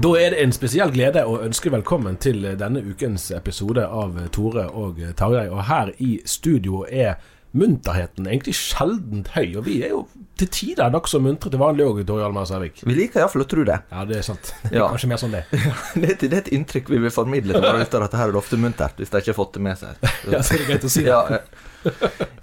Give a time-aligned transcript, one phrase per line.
[0.00, 4.62] Da er det en spesiell glede å ønske velkommen til denne ukens episode av Tore
[4.72, 5.42] og Tarjei.
[5.52, 7.18] Og her i studio er
[7.56, 9.56] munterheten egentlig sjeldent høy.
[9.58, 10.04] Og vi er jo
[10.40, 12.82] til tider nokså muntre til vanlig òg, Torje Almar Sævik.
[12.86, 13.76] Vi liker iallfall å tro det.
[13.90, 14.52] Ja, det er sant.
[14.62, 14.86] Det er Ja.
[14.92, 15.42] Kanskje mer sånn det.
[15.52, 18.36] det, er, det er et inntrykk vi vil formidle til våre lyttere, at her er
[18.36, 20.08] det ofte muntert, hvis de ikke har fått det med seg.
[20.30, 21.10] Ja, så er det greit å si det.
[21.10, 21.40] Ja,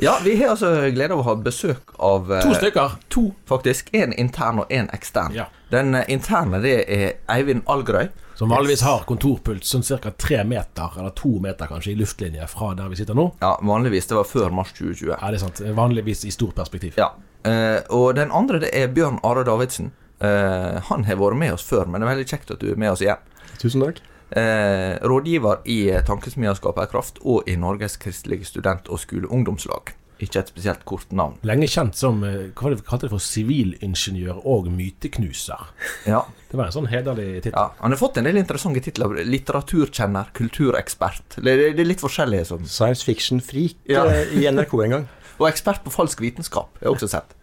[0.02, 0.14] ja.
[0.26, 2.96] vi har altså glede av å ha besøk av eh, To stykker.
[3.14, 3.94] To, faktisk.
[3.96, 5.36] En intern og en ekstern.
[5.38, 5.48] Ja.
[5.72, 8.10] Den eh, interne det er Eivind Algrøy.
[8.38, 10.12] Som vanligvis har kontorpult sånn ca.
[10.14, 13.32] tre meter, eller to meter kanskje, i luftlinje fra der vi sitter nå.
[13.42, 14.06] Ja, vanligvis.
[14.06, 15.10] Det var før mars 2020.
[15.16, 15.62] Ja, det er sant.
[15.74, 17.00] Vanligvis i stort perspektiv.
[17.02, 17.16] Ja.
[17.42, 19.90] Eh, og den andre det er Bjørn Are Davidsen.
[20.22, 22.78] Eh, han har vært med oss før, men det er veldig kjekt at du er
[22.78, 23.26] med oss igjen.
[23.58, 24.04] Tusen takk.
[24.38, 29.96] Eh, rådgiver i Tankesmia Skaperkraft og i Norges kristelige student- og skoleungdomslag.
[30.20, 31.36] Ikke et spesielt kort navn.
[31.46, 35.68] Lenge kjent som eh, hva var det kalte det for sivilingeniør og myteknuser.
[36.08, 36.24] Ja.
[36.50, 37.54] Det var en sånn hederlig tittel.
[37.58, 37.68] ja.
[37.82, 39.14] Han har fått en del interessante titler.
[39.28, 41.38] Litteraturkjenner, kulturekspert.
[41.44, 44.06] Det det- det er litt forskjellige som Science fiction-freak Ja.
[44.06, 45.08] eh, i NRK en gang.
[45.40, 47.36] Og ekspert på falsk vitenskap, har jeg også sett.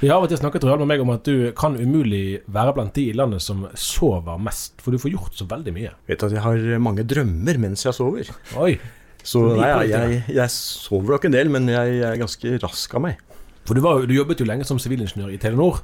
[0.00, 2.74] Vi har av og til snakket Royal, med meg om at du kan umulig være
[2.74, 5.92] blant de i landet som sover mest, for du får gjort så veldig mye.
[6.08, 8.28] Vet at jeg har mange drømmer mens jeg sover.
[8.58, 8.80] Oi,
[9.22, 13.20] Så nei, jeg, jeg sover nok en del, men jeg er ganske rask av meg.
[13.68, 15.82] For du, var, du jobbet jo lenge som sivilingeniør i Telenor.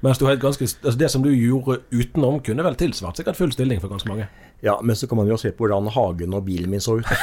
[0.00, 3.52] Mens du hadde ganske, altså det som du gjorde utenom, kunne vel tilsvart sikkert full
[3.52, 4.28] stilling for ganske mange.
[4.64, 7.06] Ja, men så kan man jo se på hvordan hagen og bilen min så ut.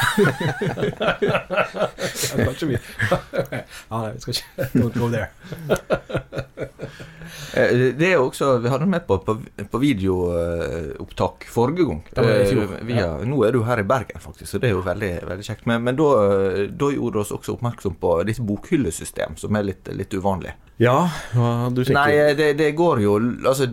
[3.88, 5.28] Ja, nei, vi skal ikke Don't go there.
[7.54, 9.34] Eh, Det er jo også Vi hadde med på, på,
[9.72, 12.00] på videoopptak forrige gang.
[12.14, 13.10] Det var i fjor, via, ja.
[13.28, 15.66] Nå er du her i Bergen, faktisk, så det er jo veldig, veldig kjekt.
[15.68, 19.66] Men, men da, eh, da gjorde du oss også oppmerksom på ditt bokhyllesystem, som er
[19.70, 20.54] litt, litt uvanlig.
[20.78, 23.66] Ja, hva du tenker Nei, eh, det, det går jo Altså,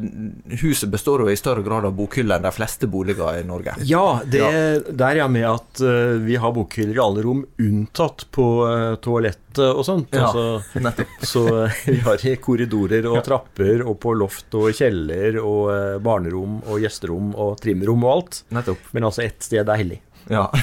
[0.57, 3.75] huset består jo i større grad av bokhyller enn de fleste boliger i Norge.
[3.85, 4.41] Ja, det,
[4.89, 8.95] der er jeg med at uh, vi har bokhyller i alle rom, unntatt på uh,
[9.05, 10.17] toalettet og sånt.
[10.17, 11.13] Ja, Altså, nettopp.
[11.33, 16.57] så uh, vi har i korridorer og trapper og på loft og kjeller og barnerom
[16.65, 18.41] og gjesterom og trimrom og alt.
[18.57, 18.89] Nettopp.
[18.97, 20.01] Men altså ett sted er hellig.
[20.33, 20.49] Ja.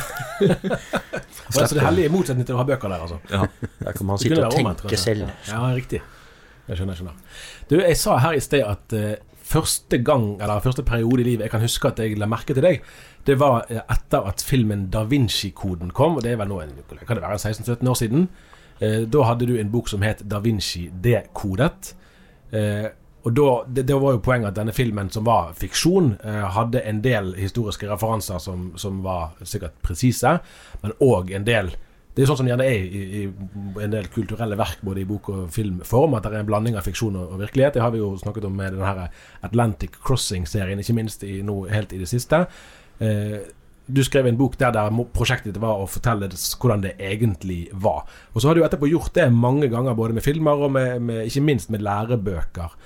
[1.53, 3.19] Altså, det er hellig i motsetning til å ha bøker der, altså.
[3.29, 3.43] ja.
[3.83, 5.29] Der kan man sitte og tenke selv.
[5.51, 6.01] Ja, riktig.
[6.69, 7.39] Jeg skjønner, jeg skjønner.
[7.71, 9.15] Du, jeg sa her i sted at uh,
[9.53, 12.65] første gang, eller første periode i livet jeg kan huske at jeg la merke til
[12.65, 12.85] deg,
[13.27, 16.77] det var uh, etter at filmen Da Vinci-koden kom, og det er vel nå en,
[17.03, 18.29] kan det være 16-17 år siden.
[18.83, 21.95] Uh, da hadde du en bok som het Da Vinci dekodet.
[22.53, 22.89] Eh,
[23.23, 26.83] og da, det, det var jo poenget at denne filmen, som var fiksjon, eh, hadde
[26.89, 30.37] en del historiske referanser som, som var sikkert presise,
[30.83, 31.73] men òg en del
[32.13, 35.31] Det er sånn som gjerne er i, i en del kulturelle verk, både i bok-
[35.33, 37.79] og filmform, at det er en blanding av fiksjon og, virkelighet.
[37.79, 39.07] Det har vi jo snakket om med denne
[39.49, 42.43] Atlantic Crossing-serien, ikke minst i, nå helt i det siste.
[43.01, 43.39] Eh,
[43.93, 48.05] du skrev en bok der, der prosjektet var å fortelle hvordan det egentlig var.
[48.33, 51.25] Og så har du etterpå gjort det mange ganger, både med filmer og med, med,
[51.27, 52.77] ikke minst med lærebøker.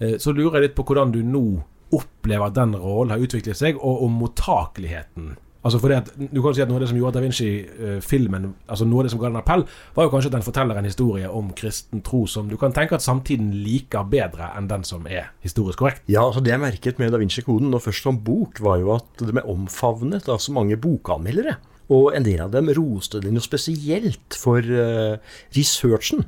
[0.00, 1.44] Eh, Så lurer jeg litt på hvordan du nå
[1.92, 6.54] opplever at den rollen har utviklet seg, og om mottakeligheten Altså for at, du kan
[6.56, 9.28] si at Noe av det som gjorde Da Vinci-filmen Altså noe av det som ga
[9.28, 9.66] den appell,
[9.96, 12.96] var jo kanskje at den forteller en historie om kristen tro som du kan tenke
[12.96, 16.06] at samtiden liker bedre enn den som er historisk korrekt.
[16.08, 19.20] Ja, altså Det jeg merket med Da Vinci-koden, og først som bok, var jo at
[19.20, 21.58] det ble omfavnet av så mange bokanmeldere.
[21.90, 25.18] Og en del av dem roste den jo spesielt for uh,
[25.56, 26.24] researchen.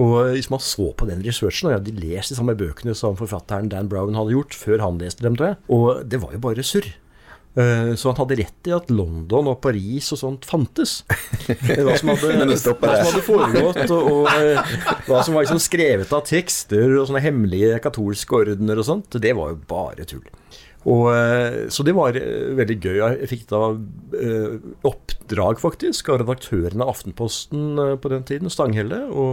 [0.00, 3.16] Og hvis man så på den researchen, og jeg hadde lest de samme bøkene som
[3.18, 6.44] forfatteren Dan Brown hadde gjort før han leste dem, tror jeg, og det var jo
[6.44, 6.88] bare surr.
[7.52, 11.02] Eh, Så han hadde rett i at London og Paris og sånt fantes.
[11.46, 14.76] Hva som hadde, hva som hadde foregått, og, og eh,
[15.08, 19.34] hva som var liksom skrevet av tekster og sånne hemmelige katolske ordener og sånt, det
[19.36, 20.24] var jo bare tull.
[20.82, 22.96] Og, eh, så det var eh, veldig gøy.
[23.20, 23.60] Jeg fikk da
[24.18, 24.56] eh,
[24.88, 29.28] oppdrag, faktisk, av redaktøren av Aftenposten eh, på den tiden, Stanghelle, å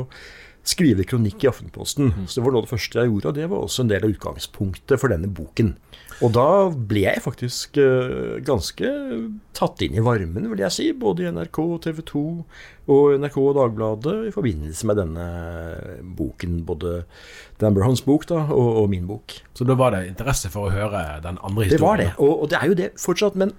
[0.69, 2.12] skrive kronikk i Aftenposten.
[2.27, 4.06] Så det var noe av det første jeg gjorde, og det var også en del
[4.06, 5.74] av utgangspunktet for denne boken.
[6.19, 8.89] Og da ble jeg faktisk eh, ganske
[9.56, 12.24] tatt inn i varmen, vil jeg si, både i NRK, TV 2
[12.89, 15.27] og NRK og Dagbladet i forbindelse med denne
[16.19, 17.04] boken, både
[17.62, 19.38] Dan Burhans bok da, og, og min bok.
[19.56, 21.77] Så da var det interesse for å høre den andre historien?
[21.77, 23.39] Det var det, og, og det er jo det fortsatt.
[23.39, 23.56] Men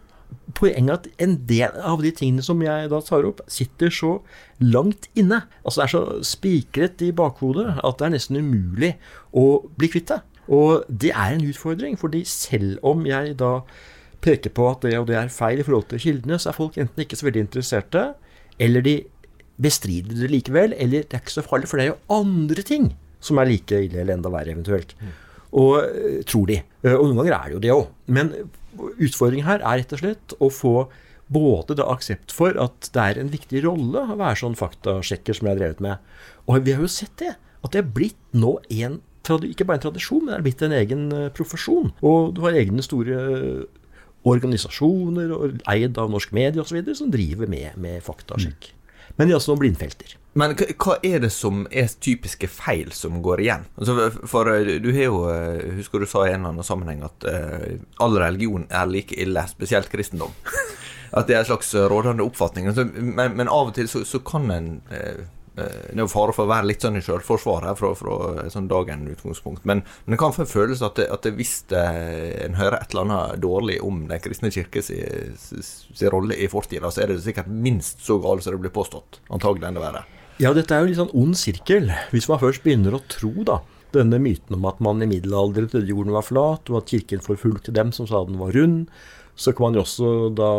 [0.59, 4.17] poenget at en del av de tingene som jeg da tar opp, sitter så
[4.61, 5.43] langt inne.
[5.65, 8.95] Altså Det er så spikret i bakhodet at det er nesten umulig
[9.33, 9.47] å
[9.79, 10.21] bli kvitt det.
[10.51, 13.61] Og det er en utfordring, fordi selv om jeg da
[14.21, 16.77] peker på at det og det er feil i forhold til kildene, så er folk
[16.81, 18.03] enten ikke så veldig interesserte,
[18.61, 18.97] eller de
[19.61, 22.91] bestrider det likevel, eller det er ikke så farlig, for det er jo andre ting
[23.21, 24.95] som er like ille eller enda verre eventuelt.
[25.57, 26.61] Og eh, tror de.
[26.85, 27.89] Eh, Og noen ganger er det jo det òg.
[28.07, 28.31] Men
[28.99, 30.75] utfordringen her er rett og slett å få
[31.31, 35.47] både da aksept for at det er en viktig rolle å være sånn faktasjekker som
[35.47, 36.09] jeg har drevet med.
[36.51, 37.37] Og vi har jo sett det.
[37.61, 38.99] At det er blitt nå en
[39.31, 41.93] ikke bare en tradisjon, men det er blitt en egen eh, profesjon.
[42.03, 43.21] Og du har egne store
[44.27, 46.81] organisasjoner og eid av norsk medie osv.
[46.97, 48.73] som driver med, med faktasjekk.
[49.17, 50.17] Men de har også noen blindfelter.
[50.39, 53.65] Men hva, er det som er typiske feil som går igjen?
[53.81, 57.03] Altså, for- eh, du har jo eh, Husker du sa i en eller annen sammenheng
[57.03, 60.31] at uh, all religion er like ille, spesielt kristendom.
[61.11, 62.69] At det er en slags rådende oppfatning.
[62.71, 65.25] Altså, men, men av og til så, så kan en eh,
[65.61, 68.69] Det er jo fare for å være litt sånn i sjølforsvar her fra, fra sånn
[68.71, 71.83] dagen utgangspunkt, men, men det kan få en følelse at, det, at det hvis det,
[72.47, 74.93] en hører et eller annet dårlig om Den kristne kirkes
[76.13, 79.21] rolle i fortida, så er det sikkert minst så galt som det blir påstått.
[79.35, 80.07] Antagelig enda verre.
[80.41, 81.91] Ja, dette er jo litt sånn ond sirkel.
[82.15, 83.59] Hvis man først begynner å tro, da,
[83.93, 87.75] denne myten om at man i middelalderen trodde jorden var flat, og at kirken forfulgte
[87.77, 88.89] dem som sa den var rund,
[89.41, 90.51] så kan man jo også da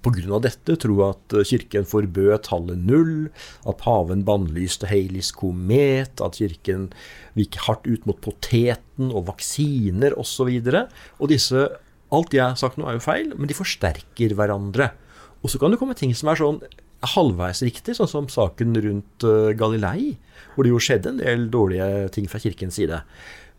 [0.00, 0.40] pga.
[0.40, 3.28] dette tro at eh, kirken forbød tallet null,
[3.68, 6.88] at paven bannlyste Haleys komet, at kirken
[7.36, 10.48] gikk hardt ut mot poteten og vaksiner osv.
[10.48, 10.86] Og, så
[11.20, 11.68] og disse
[12.10, 14.88] Alt jeg har sagt nå, er jo feil, men de forsterker hverandre.
[15.44, 16.56] Og så kan det komme ting som er sånn
[17.14, 20.16] halvveis riktig, sånn som saken rundt eh, Galilei,
[20.56, 22.98] hvor det jo skjedde en del dårlige ting fra kirkens side.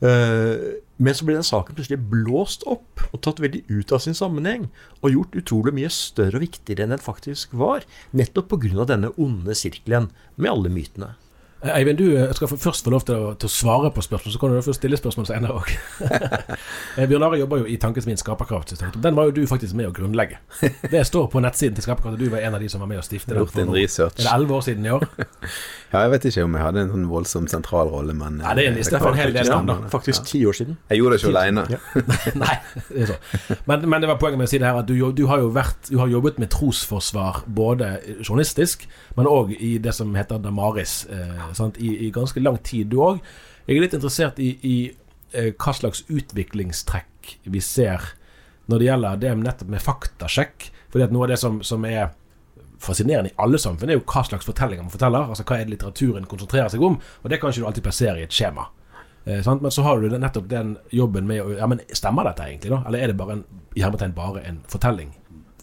[0.02, 4.18] Eh, men så ble den saken plutselig blåst opp og tatt veldig ut av sin
[4.18, 4.68] sammenheng,
[5.02, 8.86] og gjort utrolig mye større og viktigere enn den faktisk var, nettopp pga.
[8.86, 11.16] denne onde sirkelen med alle mytene.
[11.64, 14.34] Eh, Eivind, du eh, skal først få lov til å, til å svare på spørsmål,
[14.34, 15.70] så kan du da først stille spørsmål senere òg.
[17.12, 18.74] Bjørn Are jobber jo i Tankesmien Skaperkraft.
[19.04, 20.40] Den var jo du faktisk med å grunnlegge.
[20.94, 23.02] Det står på nettsiden til Skaperkraft, og du var en av de som var med
[23.02, 23.46] å stifte den.
[23.46, 24.18] For research.
[24.18, 25.08] Er det elleve år siden i år?
[25.92, 28.64] Ja, jeg vet ikke om jeg hadde en sånn voldsom sentral rolle, men Ja, det
[28.64, 30.78] er en liste for en hel del navn, faktisk ti år siden.
[30.88, 31.66] Jeg gjorde det ikke aleine.
[32.40, 32.54] Nei,
[32.86, 33.58] det er så.
[33.68, 35.50] Men, men det var poenget med å si det her at du, du har jo
[35.52, 37.90] vært, du har jobbet med trosforsvar både
[38.22, 38.88] journalistisk,
[39.20, 41.51] men òg i det som heter Damaris, eh?
[41.78, 43.22] I, i ganske lang tid, du òg.
[43.68, 44.76] Jeg er litt interessert i, i
[45.34, 48.14] eh, hva slags utviklingstrekk vi ser
[48.72, 50.72] når det gjelder det nettopp med faktasjekk.
[50.92, 52.12] Fordi at noe av det som, som er
[52.82, 55.30] fascinerende i alle samfunn, er jo hva slags fortellinger man forteller.
[55.30, 58.22] Altså hva er det litteraturen konsentrerer seg om, og det kan ikke du alltid plassere
[58.22, 58.68] i et skjema.
[59.26, 59.62] Eh, sant?
[59.62, 62.82] Men så har du nettopp den jobben med å Ja, men stemmer dette egentlig, da?
[62.88, 63.46] Eller er det bare en,
[63.78, 65.14] i hermetegn bare en fortelling?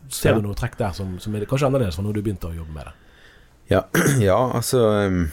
[0.08, 2.56] Ser du noen trekk der som, som er kanskje annerledes fra når du begynte å
[2.56, 2.94] jobbe med det?
[3.74, 3.82] Ja,
[4.30, 5.26] ja, altså um,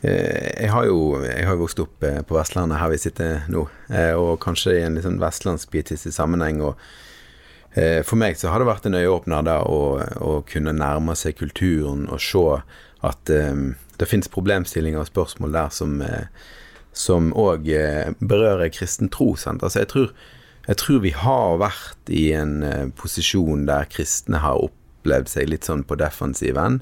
[0.00, 4.14] jeg har jo jeg har vokst opp eh, på Vestlandet, her vi sitter nå, eh,
[4.16, 6.62] og kanskje i en litt sånn vestlandspietistisk sammenheng.
[6.64, 6.80] og
[7.76, 11.36] eh, For meg så har det vært en øyeåpner da å, å kunne nærme seg
[11.42, 12.46] kulturen og se
[13.00, 19.34] at um, det finnes problemstillinger og spørsmål der som eh, òg eh, berører kristen tro.
[19.36, 20.12] Altså, jeg, tror,
[20.66, 25.68] jeg tror vi har vært i en eh, posisjon der kristne har opplevd seg litt
[25.68, 26.80] sånn på defensiven.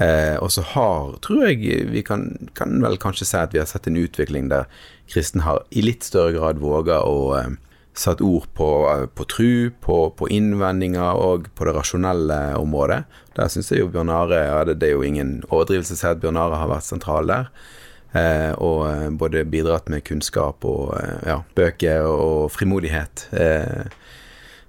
[0.00, 3.68] Eh, og så har, tror jeg vi kan, kan vel kanskje si at vi har
[3.68, 4.70] sett en utvikling der
[5.10, 7.50] kristen har i litt større grad våga å, eh,
[8.00, 8.68] satt ord på,
[9.14, 13.02] på tru, på, på innvendinger og på det rasjonelle området.
[13.36, 16.08] Der syns jeg jo Bjørn Are ja, det, det, er jo ingen overdrivelse å si
[16.08, 17.50] at Bjørn Are har vært sentral der.
[18.16, 23.28] Eh, og eh, både bidratt med kunnskap og eh, ja, bøker og frimodighet.
[23.36, 23.90] Eh,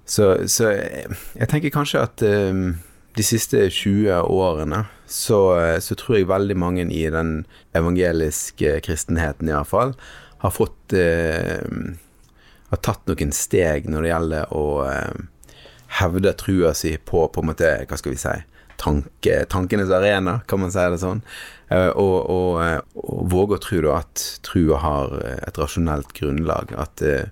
[0.04, 2.74] så, så jeg tenker kanskje at eh,
[3.16, 5.38] de siste 20 årene så,
[5.84, 7.42] så, tror jeg veldig mange i den
[7.76, 9.92] evangeliske kristenheten iallfall
[10.42, 11.60] har fått eh,
[12.72, 15.20] har tatt noen steg når det gjelder å eh,
[16.00, 18.32] hevde trua si på på en måte, hva skal vi si,
[18.80, 21.20] tanke, tankenes arena, kan man si det sånn.
[21.68, 26.74] Eh, og, og, eh, og, våge å tro at trua har et rasjonelt grunnlag.
[26.80, 27.30] At eh,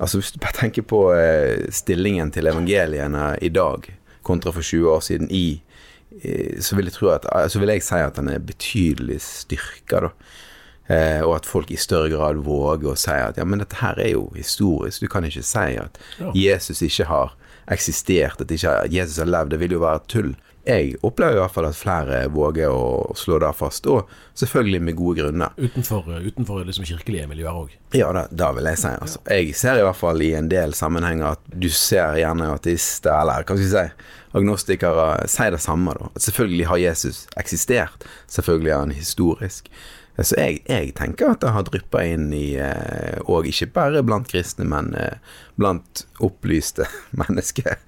[0.00, 3.84] Altså Hvis du bare tenker på eh, stillingen til evangeliene i dag
[4.26, 5.62] kontra for 20 år siden i
[6.60, 10.08] så vil at, så vil jeg si at den er betydelig styrka.
[10.90, 14.00] Eh, og at folk i større grad våger å si at ja, men dette her
[14.02, 15.04] er jo historisk.
[15.04, 16.32] Du kan ikke si at ja.
[16.34, 17.36] Jesus ikke har
[17.70, 19.52] eksistert, at ikke Jesus har levd.
[19.54, 20.32] Det vil jo være tull.
[20.66, 24.96] Jeg opplever i hvert fall at flere våger å slå det fast, og selvfølgelig med
[24.98, 25.54] gode grunner.
[25.56, 27.70] Utenfor, eh, utenfor liksom kirkelige miljøer òg?
[27.96, 28.92] Ja, da, da, vil jeg si.
[28.92, 29.22] Altså.
[29.30, 33.40] Jeg ser i hvert fall i en del sammenhenger at du ser gjerne ateister, eller
[33.40, 33.86] hva skal vi si,
[34.36, 35.96] agnostikere, sier det samme.
[35.96, 36.12] da.
[36.28, 38.04] Selvfølgelig har Jesus eksistert.
[38.28, 39.72] Selvfølgelig er han historisk.
[40.26, 42.58] Så jeg, jeg, tenker at det har dryppa inn i
[43.24, 45.16] Og eh, ikke bare blant kristne, men eh,
[45.60, 46.86] blant opplyste
[47.20, 47.78] mennesker.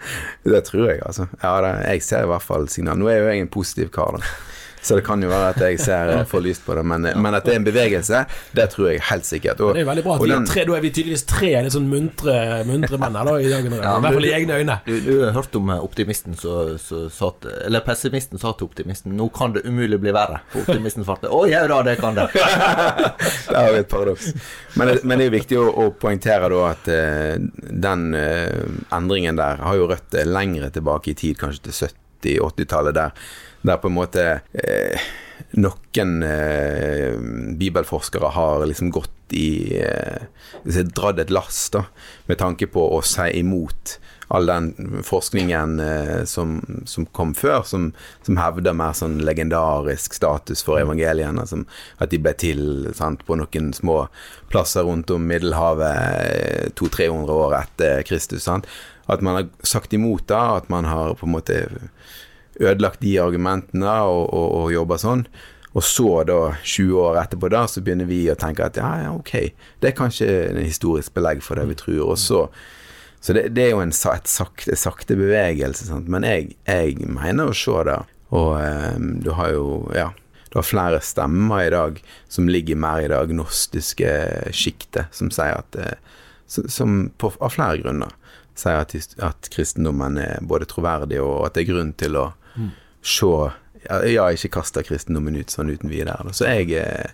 [0.47, 1.29] Det tror jeg, altså.
[1.43, 3.01] Ja, det, jeg ser i hvert fall signal.
[3.01, 4.35] Nå er jo jeg en positiv kar, da.
[4.83, 7.35] Så det kan jo være at jeg ser eh, for lyst på det, men, men,
[7.37, 8.25] at det er en bevegelse,
[8.57, 9.61] det tror jeg helt sikkert.
[9.63, 11.77] Og, det er veldig bra at vi den, tre, da er vi tydeligvis tre litt
[11.77, 12.35] sånn muntre,
[12.67, 13.69] muntre menn her da, i dag.
[13.71, 14.79] Ja, I hvert fall i egne øyne.
[14.89, 17.31] Du, du, har hørt om optimisten som sa
[17.63, 20.41] Eller pessimisten sa til optimisten Nå kan det umulig bli verre.
[20.53, 22.27] For optimisten svarte Å ja da, det kan det.
[23.53, 24.33] det er jo et paradoks.
[24.75, 29.39] Men, men, det er jo viktig å, å poengtere da at uh, den uh, endringen
[29.39, 31.79] der har jo røtter lengre tilbake i tid, kanskje til
[32.33, 33.17] 70-80-tallet, der
[33.63, 35.11] der på en måte eh,
[35.59, 37.19] noen eh,
[37.59, 40.29] bibelforskere har liksom gått i eh,
[40.63, 41.87] Dratt et lass, da,
[42.29, 43.97] med tanke på å si imot
[44.33, 47.91] all den forskningen eh, som, som, kom før, som,
[48.25, 51.45] som hevder mer sånn legendarisk status for evangeliene.
[51.49, 51.67] Som,
[52.01, 52.63] at de ble til
[52.97, 54.07] sant, på noen små
[54.53, 58.47] plasser rundt om Middelhavet 200-300 eh, år etter Kristus.
[58.49, 58.69] Sant?
[59.11, 61.59] At man har sagt imot da, at man har på en måte
[62.61, 65.27] ødelagt de argumentene og, og, og jobba sånn.
[65.73, 69.13] Og så, da, 20 år etterpå, da, så begynner vi å tenke at ja, ja,
[69.17, 69.35] ok,
[69.81, 72.03] det er kanskje en historisk belegg for det vi tror.
[72.13, 72.47] Og så
[73.23, 76.09] Så det, det er jo en sakte, sakte bevegelse, sant?
[76.11, 78.01] men jeg, jeg, mener å se det.
[78.35, 80.09] Og um, du har jo, ja
[80.53, 84.11] du har flere stemmer i dag som ligger mer i det agnostiske
[84.53, 85.95] sjiktet, som sier at eh,
[86.53, 88.13] Som på, av flere grunner
[88.55, 88.93] sier at,
[89.25, 92.73] at kristendommen er både troverdig, og at det er grunn til å mm.
[93.03, 93.35] se
[94.07, 96.15] Ja, ikke kaste kristendommen ut sånn uten videre.
[96.37, 97.11] Så jeg eh,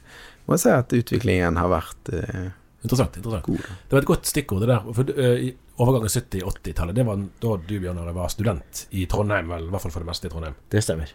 [0.49, 2.50] må si at utviklingen har vært eh,
[2.83, 3.16] Interessant.
[3.16, 3.45] interessant.
[3.45, 3.57] God.
[3.88, 4.85] Det var et godt stikkord, det der.
[4.95, 5.47] For uh,
[5.83, 9.95] Overgangen 70-80-tallet, det var da du, Bjørnar, var student i Trondheim, vel, i hvert fall
[9.95, 10.54] for det meste i Trondheim.
[10.71, 11.11] Det stemmer.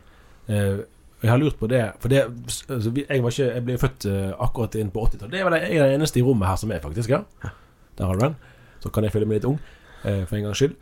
[0.49, 0.83] Uh,
[1.23, 4.75] jeg har lurt på det, for det, altså, jeg, ikke, jeg, ble født uh, akkurat
[4.79, 5.37] inn på 80-tallet.
[5.37, 7.15] Det var jeg er den eneste i rommet her som er, faktisk.
[7.15, 7.23] ja.
[7.45, 7.53] ja.
[7.99, 8.35] Der har du den.
[8.83, 9.59] Så kan jeg føle meg litt ung,
[10.01, 10.73] for en gangs skyld.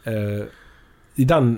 [1.20, 1.50] I den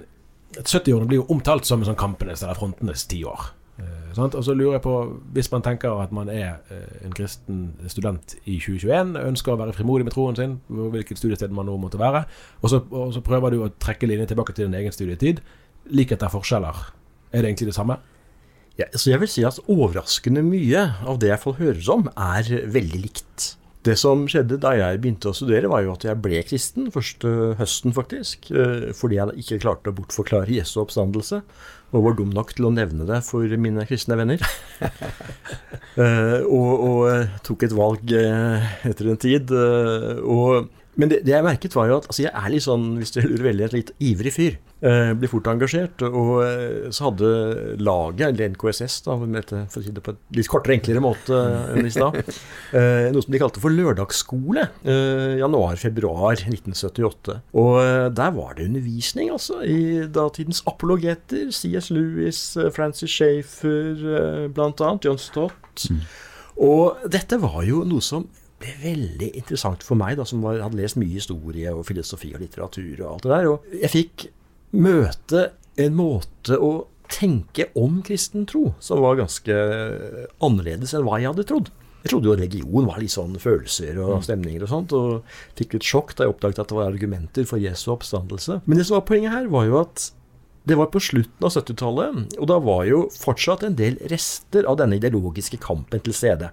[0.62, 3.52] 70-årene blir jo omtalt som en sånn kampenes eller frontenes tiår.
[3.82, 4.96] Eh, og så lurer jeg på,
[5.34, 9.74] hvis man tenker at man er eh, en kristen student i 2021, ønsker å være
[9.74, 12.26] frimodig med troen sin, hvilket studiested man nå måtte være,
[12.62, 15.42] og så, og så prøver du å trekke linjen tilbake til din egen studietid,
[15.90, 16.86] likhet er forskjeller.
[17.34, 17.98] Er det egentlig det samme?
[18.78, 22.48] Ja, så jeg vil si at overraskende mye av det jeg får høre om, er
[22.74, 23.54] veldig likt.
[23.84, 27.54] Det som skjedde da jeg begynte å studere, var jo at jeg ble kristen første
[27.60, 28.48] høsten, faktisk.
[28.56, 31.42] Eh, fordi jeg ikke klarte å bortforklare Jesu oppstandelse,
[31.94, 34.44] og var dum nok til å nevne det for mine kristne venner.
[35.94, 39.52] Eh, og, og, eh, tok et valg etter en tid.
[39.54, 43.14] Og men det, det, jeg merket, var jo at altså jeg er litt sånn, hvis
[43.16, 44.58] du lurer veldig, et litt ivrig fyr.
[44.84, 46.04] Eh, blir fort engasjert.
[46.06, 47.30] Og eh, så hadde
[47.82, 51.40] laget, eller NKSS, da, for å si det på et litt kortere, enklere måte
[51.74, 52.20] enn i stad,
[52.78, 54.68] eh, noe som de kalte for lørdagsskole.
[54.84, 57.40] Eh, Januar-februar 1978.
[57.64, 61.50] Og eh, der var det undervisning, altså, i datidens apologeter.
[61.50, 63.18] CS Lewis, eh, Francis
[64.54, 65.10] blant annet.
[65.10, 65.88] John Stott.
[65.90, 66.06] Mm.
[66.62, 68.28] Og dette var jo noe som
[68.64, 72.42] ble veldig interessant for meg, da, som var, hadde lest mye historie og filosofi og
[72.44, 73.52] litteratur og alt det der.
[73.52, 74.26] Og jeg fikk
[74.74, 75.46] møte
[75.84, 76.74] en måte å
[77.14, 79.56] tenke om kristen tro som var ganske
[80.44, 81.72] annerledes enn hva jeg hadde trodd.
[82.04, 85.88] Jeg trodde jo religion var litt sånn følelser og stemninger og sånt, og fikk litt
[85.88, 88.60] sjokk da jeg oppdaget at det var argumenter for Jesu oppstandelse.
[88.66, 90.10] Men det som var poenget her, var jo at
[90.68, 94.78] det var på slutten av 70-tallet, og da var jo fortsatt en del rester av
[94.80, 96.52] denne ideologiske kampen til stede.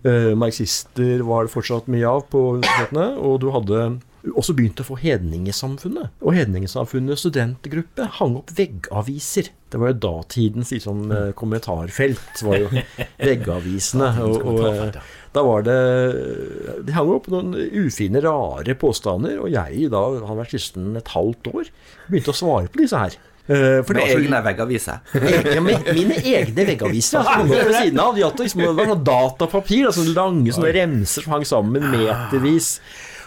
[0.00, 3.82] Uh, marxister var det fortsatt mye av på universitetene, og du hadde
[4.28, 6.12] også begynt å få Hedningesamfunnet.
[6.20, 9.50] Og Hedningesamfunnets studentgruppe hang opp veggaviser.
[9.70, 12.68] Det var jo datidens liksom, eh, kommentarfelt, var jo
[13.28, 14.10] veggavisene.
[14.26, 15.78] Og, og, eh, da var det
[16.86, 21.52] De hang opp noen ufine, rare påstander, og jeg da hadde vært kristen et halvt
[21.54, 21.74] år,
[22.10, 23.18] begynte å svare på disse her.
[23.48, 25.00] Uh, med egne veggaviser?
[25.14, 27.30] ja, mine egne veggaviser.
[27.50, 28.16] Ved siden av.
[28.16, 32.76] De hadde liksom, det var sånn datapapir, altså lange sånne remser som hang sammen metervis.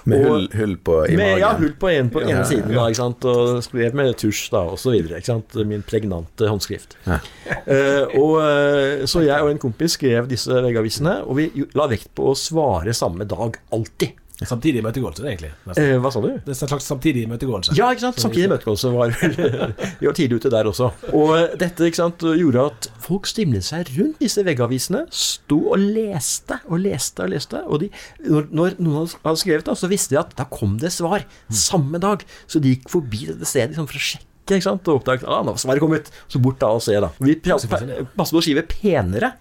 [0.03, 1.39] Med hull, hull, på i med, magen?
[1.39, 2.74] Ja, hull på en på ja, ene siden.
[2.75, 3.27] Da, ikke sant?
[3.29, 5.22] Og skrev med tusj da, og så videre.
[5.22, 5.55] Ikke sant?
[5.70, 6.98] Min pregnante håndskrift.
[7.08, 7.22] Ja.
[7.63, 12.12] Uh, og, uh, så jeg og en kompis skrev disse veggavisene, og vi la vekt
[12.17, 13.62] på å svare samme dag.
[13.75, 14.20] Alltid.
[14.42, 15.52] Samtidig imøtegåelse, egentlig.
[15.78, 16.32] Eh, hva sa du?
[16.42, 17.75] Det er en slags samtidig imøtegåelse.
[17.78, 18.20] Ja, ikke sant.
[18.20, 19.13] Samtidig imøtegåelse var
[20.02, 20.90] Vi var tidlig ute der også.
[21.13, 25.06] Og dette ikke sant, gjorde at folk stimlet seg rundt disse veggavisene.
[25.13, 27.62] Sto og leste og leste og leste.
[27.70, 27.92] Og de,
[28.25, 32.02] når, når, noen hadde skrevet, da, så visste de at da kom det svar samme
[32.02, 32.25] dag.
[32.50, 34.30] Så de gikk forbi dette stedet liksom, for å sjekke.
[34.50, 34.90] Ikke sant?
[34.92, 36.10] Og oppdaget ah, nå var svaret kommet.
[36.28, 37.13] Så bort da og se, da.
[37.22, 39.36] Vi passet på å skrive penere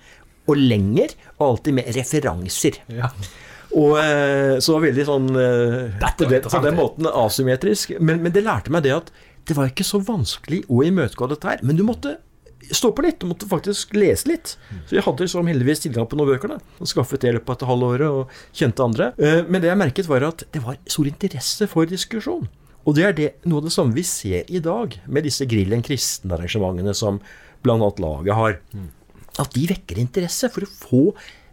[0.51, 2.79] og lenger, og alltid med referanser.
[2.93, 3.09] Ja.
[3.73, 7.95] Og eh, så veldig sånn eh, på, det, på den måten asymmetrisk.
[8.01, 9.13] Men, men, det lærte meg det at
[9.49, 11.65] det var ikke så vanskelig å imøtegå dette her.
[11.67, 12.19] Men du måtte
[12.71, 13.21] stå på litt.
[13.21, 14.55] Du måtte faktisk lese litt.
[14.87, 16.55] Så jeg hadde liksom heldigvis tilgang på noen bøker.
[16.55, 19.13] da, og Skaffet det i løpet av et halvåret og kjente andre.
[19.19, 22.49] Eh, men det jeg merket, var at det var stor interesse for diskusjon.
[22.83, 25.85] Og det er det, noe av det samme vi ser i dag med disse Grillen
[25.87, 27.21] kristen-arrangementene som
[27.63, 27.79] bl.a.
[27.79, 28.59] laget har.
[29.41, 31.05] At de vekker interesse for å få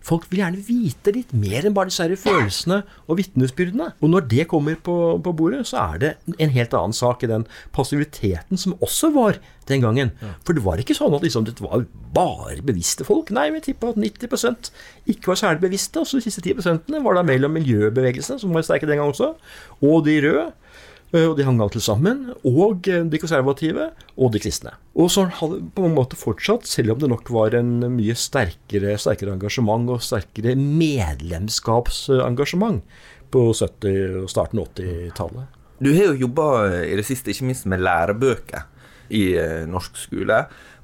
[0.06, 3.92] Folk vil gjerne vite litt mer enn bare disse følelsene og vitnesbyrdene.
[4.00, 7.32] Og når det kommer på, på, bordet, så er det en helt annen sak i
[7.32, 10.14] den passiviteten som også var den gangen.
[10.48, 13.34] For det var ikke sånn at liksom, det var bare bevisste folk.
[13.36, 14.72] Nei, vi tippa at 90%
[15.14, 16.02] ikke var særlig bevisste.
[16.02, 19.36] Og så de siste 10% var da mellom miljøbevegelsene, som var sterke den gangen også,
[19.84, 20.50] og de røde.
[21.10, 22.18] Eh, og de hang av til sammen.
[22.48, 24.72] Og eh, de konservative og de kristne.
[25.00, 28.16] Og så hadde det på en måte fortsatt, selv om det nok var en mye
[28.18, 32.80] sterkere, sterkere engasjement og sterkere medlemskapsengasjement
[33.34, 35.46] på 70- og starten av 80-tallet.
[35.80, 36.46] Du har jo jobba
[36.84, 38.62] i det siste ikke minst med lærebøker
[39.16, 40.38] i eh, norsk skole.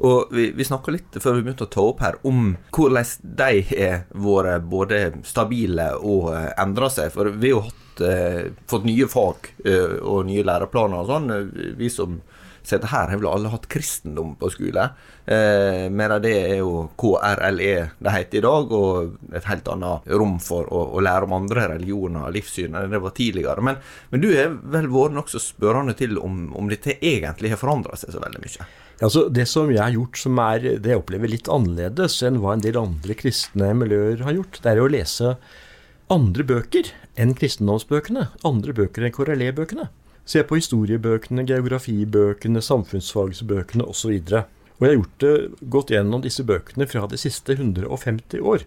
[0.06, 3.06] Og vi, vi snakka litt før vi begynte å ta opp her om hvordan
[3.38, 7.08] de har vært både stabile og endra seg.
[7.14, 7.64] For vi har jo
[8.03, 11.75] eh, fått nye fag eh, og nye læreplaner og sånn.
[11.79, 12.19] Vi som
[12.65, 14.88] sitter her, har vel alle hatt kristendom på skole.
[15.25, 20.38] Eh, av det er jo KRLE det heter i dag, og et helt annet rom
[20.43, 23.65] for å, å lære om andre religioner og livssyn enn det var tidligere.
[23.65, 23.79] Men,
[24.12, 28.15] men du har vel vært nokså spørrende til om, om dette egentlig har forandra seg
[28.15, 28.69] så veldig mye?
[29.03, 32.55] Altså, det som jeg har gjort som er det jeg opplever litt annerledes enn hva
[32.55, 35.36] en del andre kristne miljøer har gjort, det er å lese
[36.13, 38.30] andre bøker enn kristendomsbøkene.
[38.47, 39.89] Andre bøker enn Corellé-bøkene.
[40.25, 44.15] Se på historiebøkene, geografibøkene, samfunnsfagsbøkene osv.
[44.75, 45.36] Og jeg har gjort det,
[45.71, 48.65] gått gjennom disse bøkene fra de siste 150 år.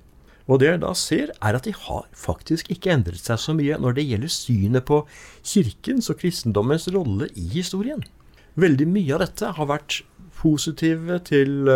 [0.49, 3.77] Og det jeg da ser, er at de har faktisk ikke endret seg så mye
[3.83, 5.03] når det gjelder synet på
[5.45, 8.01] kirkens og kristendommens rolle i historien.
[8.59, 10.01] Veldig mye av dette har vært
[10.39, 11.69] positive til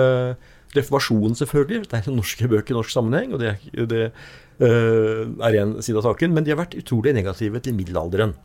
[0.72, 1.84] reformasjonen, selvfølgelig.
[1.90, 3.58] Det er norske bøker i norsk sammenheng, og det,
[3.90, 4.06] det
[4.60, 6.34] er én side av saken.
[6.34, 8.36] Men de har vært utrolig negative til middelalderen.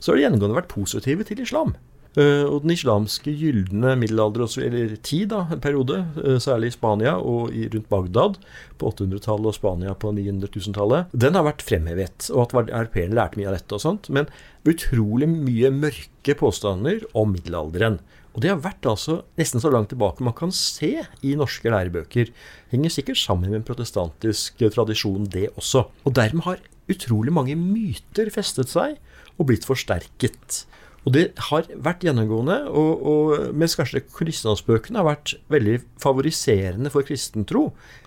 [0.00, 1.74] Så har de gjennomgående vært positive til islam.
[2.18, 7.12] Uh, og den islamske gylne middelalder, eller tid, da, en periode, uh, særlig i Spania
[7.22, 8.40] og rundt Bagdad
[8.80, 12.26] på 800-tallet og Spania på 900 000-tallet, den har vært fremhevet.
[12.34, 14.10] Og at RP-ene lærte mye av dette og sånt.
[14.10, 14.26] Men
[14.66, 18.00] utrolig mye mørke påstander om middelalderen.
[18.30, 20.92] Og det har vært altså nesten så langt tilbake man kan se
[21.26, 22.30] i norske lærebøker.
[22.70, 25.88] Henger sikkert sammen med en protestantisk tradisjon, det også.
[26.06, 28.98] Og dermed har utrolig mange myter festet seg
[29.36, 30.64] og blitt forsterket.
[31.08, 37.06] Og det har vært gjennomgående, og, og, mens kanskje kristendomsbøkene har vært veldig favoriserende for
[37.08, 37.98] kristentro, tro.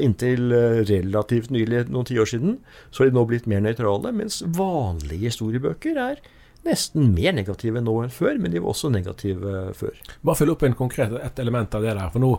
[0.00, 2.54] inntil uh, relativt nylig, noen tiår siden,
[2.88, 6.22] så har de nå blitt mer nøytrale, mens vanlige historiebøker er
[6.68, 10.02] nesten mer negative nå enn før, men de var også negative før.
[10.22, 12.10] Bare følg opp en konkret et element av det der.
[12.12, 12.36] for nå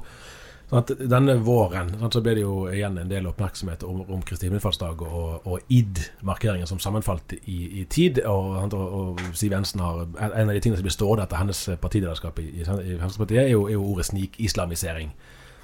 [0.69, 5.01] Sånn denne våren så ble det jo igjen en del oppmerksomhet om, om Kristi himmelfartsdag
[5.01, 8.21] og, og id-markeringen som sammenfalt i, i tid.
[8.29, 11.63] Og, og, og, Siv Jensen har En av de tingene som blir stående etter hennes
[11.81, 15.09] partilederskap i, i, Fremskrittspartiet, er jo, er jo ordet snikislamisering.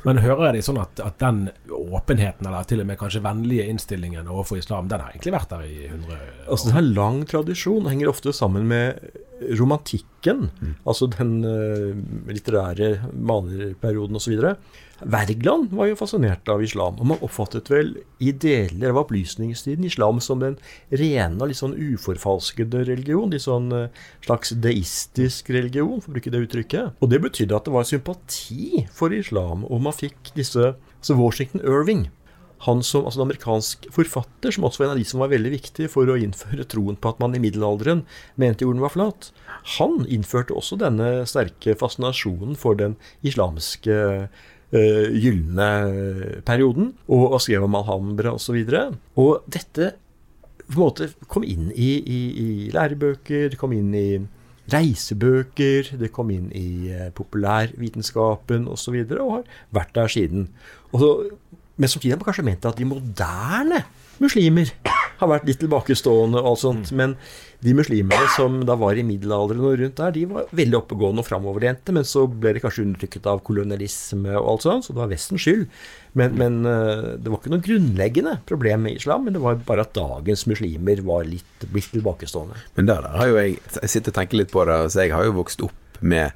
[0.05, 3.65] Men hører jeg det sånn at, at den åpenheten, eller til og med kanskje vennlige
[3.71, 6.27] innstillingen overfor islam, den har egentlig vært der i 100 år?
[6.45, 9.01] Altså, Den har lang tradisjon henger ofte sammen med
[9.59, 10.49] romantikken.
[10.87, 11.95] Altså den uh,
[12.31, 14.35] litterære malerperioden osv.
[15.03, 16.99] Wergeland var jo fascinert av islam.
[16.99, 17.93] Og man oppfattet vel
[18.23, 20.57] i deler av opplysningstiden islam som den
[20.89, 23.33] rene litt sånn uforfalskede religion.
[23.33, 23.87] Litt sånn uh,
[24.25, 26.99] slags deistisk religion, for å bruke det uttrykket.
[27.01, 29.67] Og det betydde at det var sympati for islam.
[29.69, 32.07] Og man fikk disse Altså Washington Irving
[32.65, 35.51] han som, altså en amerikansk forfatter, som også var en av de som var veldig
[35.53, 38.03] viktig for å innføre troen på at man i middelalderen
[38.41, 39.29] mente jorden var flat,
[39.77, 45.69] han innførte også denne sterke fascinasjonen for den islamske uh, gylne
[46.47, 48.57] perioden, og, og skrev om Alhambra osv.
[48.61, 48.85] Og, så
[49.21, 49.93] og dette
[50.65, 54.07] på en måte kom inn i, i, i lærebøker, det kom inn i
[54.73, 60.09] reisebøker, det kom inn i uh, populærvitenskapen osv., og, så videre, og har vært der
[60.09, 60.47] siden.
[60.95, 61.11] Og så
[61.75, 63.83] men samtidig har man kanskje ment at de moderne
[64.21, 64.69] muslimer
[65.19, 66.91] har vært litt tilbakestående og alt sånt.
[66.91, 66.99] Mm.
[66.99, 67.15] Men
[67.65, 71.27] de muslimene som da var i middelalderen og rundt der, de var veldig oppegående og
[71.27, 71.95] framoverlente.
[71.95, 75.45] Men så ble de kanskje undertrykket av kolonialisme og alt sånt, så det var Vestens
[75.45, 75.63] skyld.
[76.19, 79.87] Men, men, eh, det var ikke noe grunnleggende problem med islam, men det var bare
[79.87, 82.59] at dagens muslimer var litt blitt tilbakestående.
[82.79, 85.15] Men der, der har jo jeg Jeg sitter og tenker litt på det, så jeg
[85.15, 86.31] har jo vokst opp med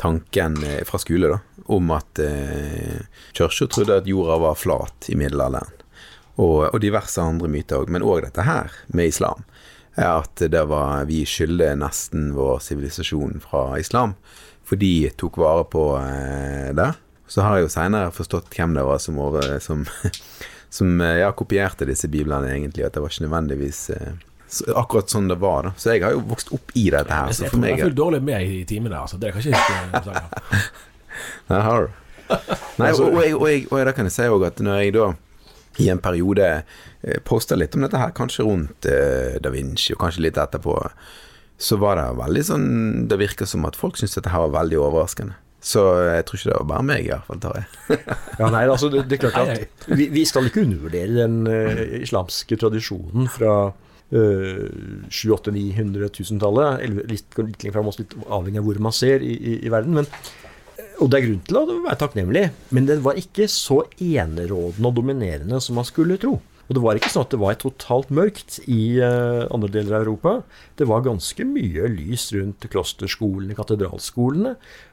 [0.00, 1.38] tanken eh, fra skole da,
[1.72, 3.02] om at eh,
[3.36, 5.78] kirka trodde at jorda var flat i middelalderen.
[6.40, 7.90] Og, og diverse andre myter òg.
[7.92, 9.44] Men òg dette her med islam.
[9.94, 14.16] er At det var, vi skylder nesten vår sivilisasjon fra islam.
[14.64, 16.92] For de tok vare på eh, det.
[17.28, 19.20] Så har jeg jo seinere forstått hvem det var som,
[19.60, 19.84] som,
[20.78, 22.86] som eh, ja, kopierte disse biblene, egentlig.
[22.86, 24.14] At det var ikke nødvendigvis eh,
[24.74, 25.68] akkurat sånn det var.
[25.68, 27.32] da Så jeg har jo vokst opp i dette her.
[27.36, 29.00] Så for meg Jeg er dårlig med i timene.
[29.00, 29.18] Altså.
[29.20, 30.14] Det kan ikke.
[31.48, 31.98] Det har du.
[32.80, 34.94] Nei, og, og, jeg, og, jeg, og da kan jeg si òg at når jeg
[34.96, 35.10] da
[35.80, 40.02] i en periode eh, posta litt om dette her, kanskje rundt eh, Da Vinci, og
[40.04, 40.76] kanskje litt etterpå,
[41.62, 42.66] så var det veldig sånn
[43.08, 45.38] Det virka som at folk syntes dette her var veldig overraskende.
[45.62, 47.98] Så jeg tror ikke det var bare meg, i hvert fall, tar jeg.
[48.40, 51.82] ja, nei, altså, det, det, er klart at vi, vi skal ikke undervurdere den uh,
[52.02, 53.52] islamske tradisjonen fra
[54.12, 56.70] 700-800-900-1000-tallet.
[57.10, 59.34] Litt, litt lenger fram, litt avhengig av hvor man ser i, i,
[59.66, 59.92] i verden.
[59.98, 60.06] Men,
[61.00, 62.44] og det er grunn til å være takknemlig,
[62.76, 66.34] men den var ikke så enerådende og dominerende som man skulle tro.
[66.68, 70.02] Og det var ikke sånn at det var totalt mørkt i uh, andre deler av
[70.06, 70.32] Europa.
[70.78, 74.52] Det var ganske mye lys rundt klosterskolene, katedralskolene.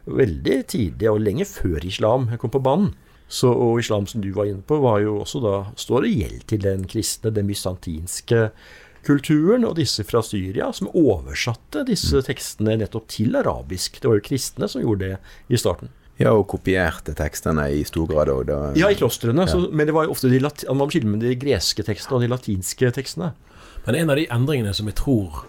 [0.09, 2.91] Veldig tidlig, og lenge før islam kom på banen.
[3.29, 6.41] Så, og islam, som du var inne på, var jo også da står i gjeld
[6.49, 8.47] til den kristne, den bysantinske
[9.07, 12.25] kulturen, og disse fra Syria, som oversatte disse mm.
[12.27, 14.01] tekstene nettopp til arabisk.
[14.01, 15.17] Det var jo kristne som gjorde det
[15.49, 15.93] i starten.
[16.19, 18.49] Ja, og kopierte tekstene i stor grad òg.
[18.75, 19.45] Ja, i klostrene.
[19.47, 19.61] Ja.
[19.71, 20.41] men det var jo ofte de,
[20.75, 23.31] man skille med de greske tekstene og de latinske tekstene.
[23.85, 25.45] Men en av de endringene som jeg tror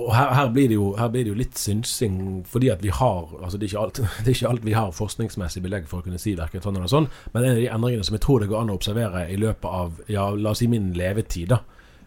[0.00, 3.34] og her, her, blir jo, her, blir det jo, litt synsing, fordi at vi har
[3.40, 6.20] altså det er, alt, det, er ikke alt, vi har forskningsmessig belegg for å kunne
[6.20, 8.62] si verken sånn eller sånn, men en av de endringene som jeg tror det går
[8.62, 11.60] an å observere i løpet av ja, la oss si min levetid, da,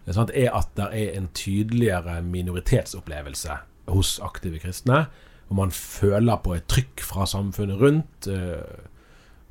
[0.07, 5.05] er at det er en tydeligere minoritetsopplevelse hos aktive kristne.
[5.49, 8.87] Og man føler på et trykk fra samfunnet rundt, eh,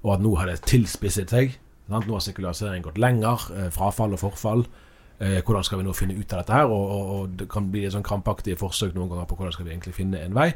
[0.02, 1.58] og at nå har det tilspisset seg.
[1.88, 3.48] Nå har sekulariseringen gått lenger.
[3.56, 4.66] Eh, frafall og forfall.
[5.20, 6.64] Eh, hvordan skal vi nå finne ut av dette her?
[6.64, 9.68] Og, og, og det kan bli et sånn krampaktige forsøk noen ganger på hvordan skal
[9.68, 10.50] vi egentlig finne en vei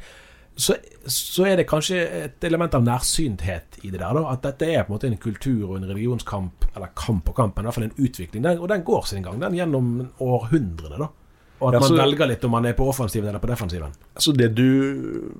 [0.57, 4.17] så, så, er det kanskje et element av nærsynthet i det der.
[4.17, 7.37] Da, at dette er på en måte en kultur og en religionskamp, eller kamp og
[7.37, 8.45] kamp, men i hvert fall en utvikling.
[8.47, 9.91] Den, og den går sin gang, den gjennom
[10.25, 11.01] århundrene.
[11.05, 11.11] da.
[11.57, 13.93] Og at ja, så, man velger litt om man er på offensiven eller på defensiven.
[14.21, 14.67] Så Det du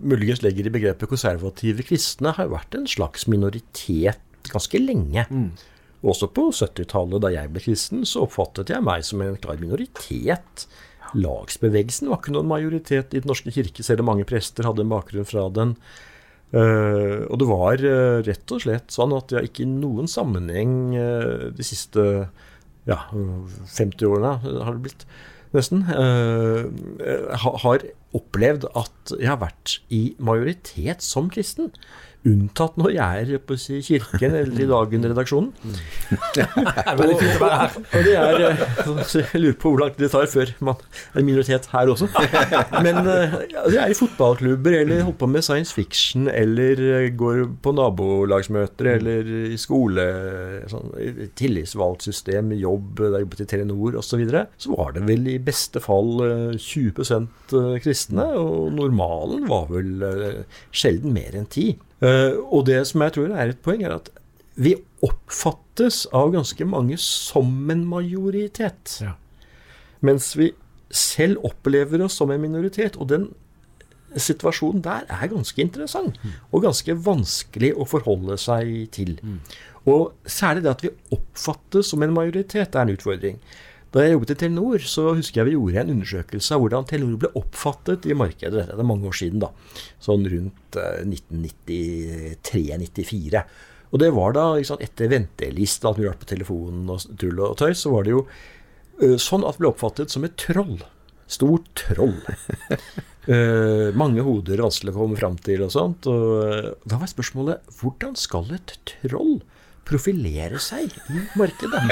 [0.01, 5.27] muligens legger i begrepet konservative kristne, har vært en slags minoritet ganske lenge.
[5.29, 5.51] Mm.
[6.07, 10.67] Også på 70-tallet, da jeg ble kristen, så oppfattet jeg meg som en klar minoritet
[11.15, 14.93] lagsbevegelsen var ikke noen majoritet i Den norske kirke, selv om mange prester hadde en
[14.93, 15.77] bakgrunn fra den.
[16.55, 20.95] Uh, og det var uh, rett og slett sånn at jeg ikke i noen sammenheng
[20.95, 22.05] uh, de siste
[22.87, 25.03] ja, 50 årene har det blitt,
[25.51, 25.81] nesten,
[27.43, 27.83] har
[28.15, 31.73] opplevd at jeg har vært i majoritet som kristen.
[32.27, 35.53] Unntatt når jeg er på si, Kirken eller i Dagen-redaksjonen.
[36.97, 38.57] og, og, og det er
[39.07, 40.81] så Jeg lurer på hvor langt det tar før man
[41.15, 42.09] er minoritet her også.
[42.87, 43.37] Men eh,
[43.75, 48.91] jeg er i fotballklubber eller holder på med science fiction eller eh, går på nabolagsmøter
[48.97, 50.09] eller i skole,
[50.73, 50.91] sånn,
[51.39, 54.17] tillitsvalgtsystem, jobb, der jobbet i Telenor osv.
[54.17, 56.23] Så, videre, så var det vel i beste fall
[56.57, 57.53] 20%
[57.85, 60.07] kristne, og normalen var vel
[60.73, 64.11] sjelden mer enn 10 Uh, og det som jeg tror er et poeng, er at
[64.57, 68.99] vi oppfattes av ganske mange som en majoritet.
[69.05, 69.15] Ja.
[70.05, 70.53] Mens vi
[70.91, 72.97] selv opplever oss som en minoritet.
[72.97, 73.29] Og den
[74.17, 76.19] situasjonen der er ganske interessant.
[76.53, 79.17] Og ganske vanskelig å forholde seg til.
[79.87, 83.41] Og særlig det at vi oppfattes som en majoritet, er en utfordring.
[83.95, 87.19] Da jeg jobbet i Telenor, så husker jeg vi gjorde en undersøkelse av hvordan Telenor
[87.23, 88.65] ble oppfattet i markedet.
[88.67, 89.49] Dette er mange år siden, da.
[90.03, 93.43] Sånn rundt eh, 1993-94.
[93.95, 97.59] Og det var da sant, etter venteliste, alt mulig rart på telefonen og tull og
[97.61, 100.79] tøys, så var det jo eh, sånn at det ble oppfattet som et troll.
[101.31, 102.19] Stort troll.
[103.27, 106.07] uh, mange hoder vanskelig å komme fram til og sånt.
[106.11, 109.37] Og eh, da var spørsmålet hvordan skal et troll
[109.87, 111.83] profilere seg i markedet?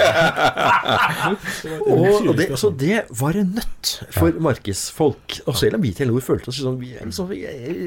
[1.88, 5.38] og, og det, så det var en nøtt for markedsfolk.
[5.46, 7.30] Og selv om vi i Telenor følte oss sånn, vi er liksom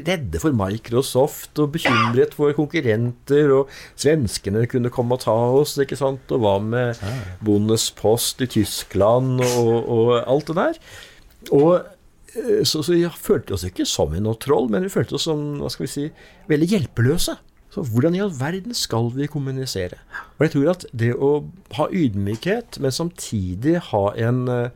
[0.07, 5.99] redde for Microsoft og bekymret for konkurrenter, og svenskene kunne komme og ta oss, ikke
[5.99, 7.03] sant, og hva med
[7.45, 10.81] Bundespost i Tyskland og, og alt det der.
[11.55, 15.27] Og eh, så, så vi følte oss ikke som noe troll, men vi følte oss
[15.29, 16.07] som hva skal vi si,
[16.49, 17.37] veldig hjelpeløse.
[17.77, 19.99] Så hvordan i all verden skal vi kommunisere?
[20.37, 21.27] Og jeg tror at det å
[21.77, 24.71] ha ydmykhet, men samtidig ha en uh,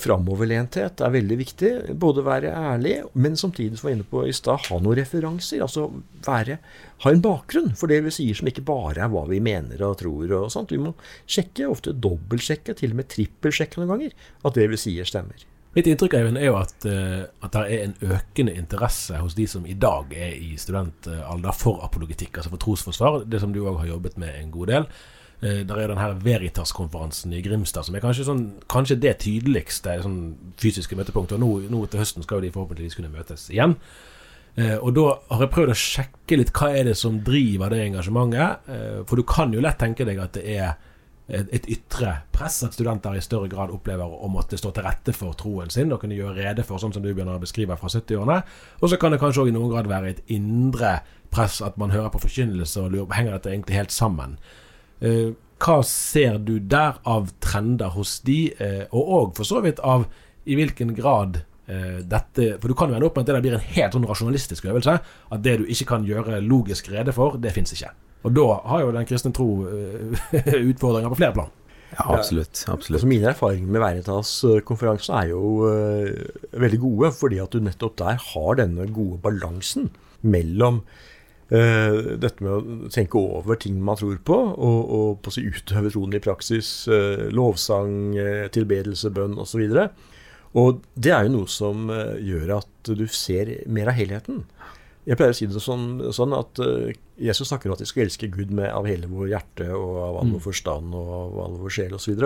[0.00, 1.72] framoverlenthet, er veldig viktig.
[2.00, 5.60] Både være ærlig, men samtidig, som jeg var inne på i stad, ha noen referanser.
[5.68, 5.90] Altså
[6.24, 6.58] være,
[7.04, 9.98] ha en bakgrunn for det vi sier som ikke bare er hva vi mener og
[10.00, 10.32] tror.
[10.40, 10.72] og sånt.
[10.72, 10.96] Vi må
[11.28, 15.44] sjekke, ofte dobbeltsjekke, til og med trippelsjekke noen ganger, at det vi sier, stemmer.
[15.72, 19.46] Mitt inntrykk Eivind, er jo at, uh, at det er en økende interesse hos de
[19.48, 23.22] som i dag er i studentalder for apologetikk, altså for trosforsvar.
[23.24, 24.88] Det som du òg har jobbet med en god del.
[25.40, 29.96] Uh, der er den her Veritas-konferansen i Grimstad, som er kanskje, sånn, kanskje det tydeligste
[30.04, 30.20] sånn
[30.60, 31.38] fysiske møtepunktet.
[31.38, 33.78] Og nå, nå, til høsten skal jo de forhåpentligvis kunne møtes igjen.
[34.60, 37.86] Uh, og da har jeg prøvd å sjekke litt hva er det som driver det
[37.86, 38.72] engasjementet.
[39.08, 40.76] for du kan jo lett tenke deg at det er
[41.32, 45.32] et ytre press, at studenter i større grad opplever å måtte stå til rette for
[45.38, 48.42] troen sin og kunne gjøre rede for, sånn som du begynner å beskrive fra 70-årene.
[48.80, 50.98] Og så kan det kanskje òg i noen grad være et indre
[51.32, 54.36] press, at man hører på forkynnelse og lurer henger dette egentlig helt sammen.
[55.00, 59.80] Eh, hva ser du der av trender hos de, eh, og òg for så vidt
[59.80, 60.08] av
[60.44, 63.54] i hvilken grad eh, dette For du kan jo ende opp med at det blir
[63.56, 64.98] en helt sånn rasjonalistisk øvelse.
[65.30, 67.92] At det du ikke kan gjøre logisk rede for, det fins ikke.
[68.22, 70.22] Og da har jo den kristne tro uh,
[70.70, 71.50] utfordringer på flere plan.
[71.92, 72.64] Ja, absolutt.
[72.68, 73.00] absolutt.
[73.00, 78.20] Altså mine erfaringer med Veritas-konferansen er jo uh, veldig gode, fordi at du nettopp der
[78.32, 79.90] har denne gode balansen
[80.22, 80.80] mellom
[81.52, 85.44] uh, dette med å tenke over ting man tror på, og, og på å si
[85.44, 86.72] utøve troen i praksis.
[86.88, 88.16] Uh, lovsang,
[88.56, 89.66] tilbedelse, bønn osv.
[89.68, 90.08] Og,
[90.62, 94.46] og det er jo noe som gjør at du ser mer av helheten.
[95.02, 98.04] Jeg pleier å si det sånn, sånn at uh, Jesus snakker om at vi skal
[98.04, 100.44] elske Gud med, av hele vår hjerte og av all vår mm.
[100.44, 102.22] forstand og av all vår sjel osv.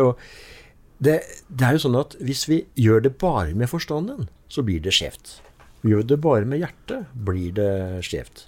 [0.97, 1.17] Det,
[1.49, 4.93] det er jo sånn at hvis vi gjør det bare med forstanden, så blir det
[4.97, 5.39] skjevt.
[5.87, 7.73] Gjør vi det bare med hjertet, blir det
[8.05, 8.47] skjevt.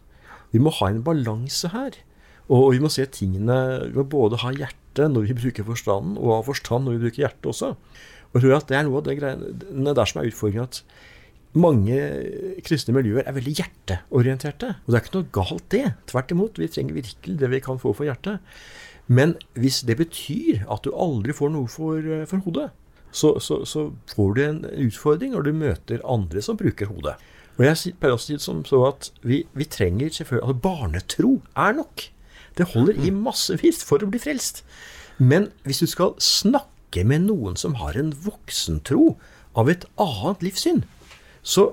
[0.53, 1.97] Vi må ha en balanse her.
[2.49, 3.57] Og vi må se tingene
[3.91, 7.25] Vi må både ha hjerte når vi bruker forstanden, og ha forstand når vi bruker
[7.27, 7.75] hjertet også.
[8.29, 10.69] Og jeg tror at det er noe av det greiene der som er utfordringen.
[10.69, 10.83] at
[11.57, 11.97] mange
[12.67, 14.75] kristne miljøer er veldig hjerteorienterte.
[14.85, 15.85] Og det er ikke noe galt, det.
[16.11, 16.61] Tvert imot.
[16.61, 18.45] Vi trenger virkelig det vi kan få for hjertet.
[19.09, 22.69] Men hvis det betyr at du aldri får noe for, eh, for hodet,
[23.11, 27.17] så, så, så, får du en utfordring når du møter andre som bruker hodet.
[27.57, 31.79] Og jeg pleier også å som så at vi, vi trenger selvfølgelig altså Barnetro er
[31.81, 32.05] nok.
[32.59, 34.61] Det holder i massevis for å bli frelst.
[35.19, 39.17] Men hvis du skal snakke med noen som har en voksentro
[39.59, 40.85] av et annet livssyn,
[41.49, 41.71] så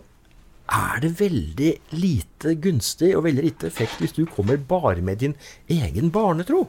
[0.72, 5.36] er det veldig lite gunstig og veldig lite effekt hvis du kommer bare med din
[5.70, 6.66] egen barnetro.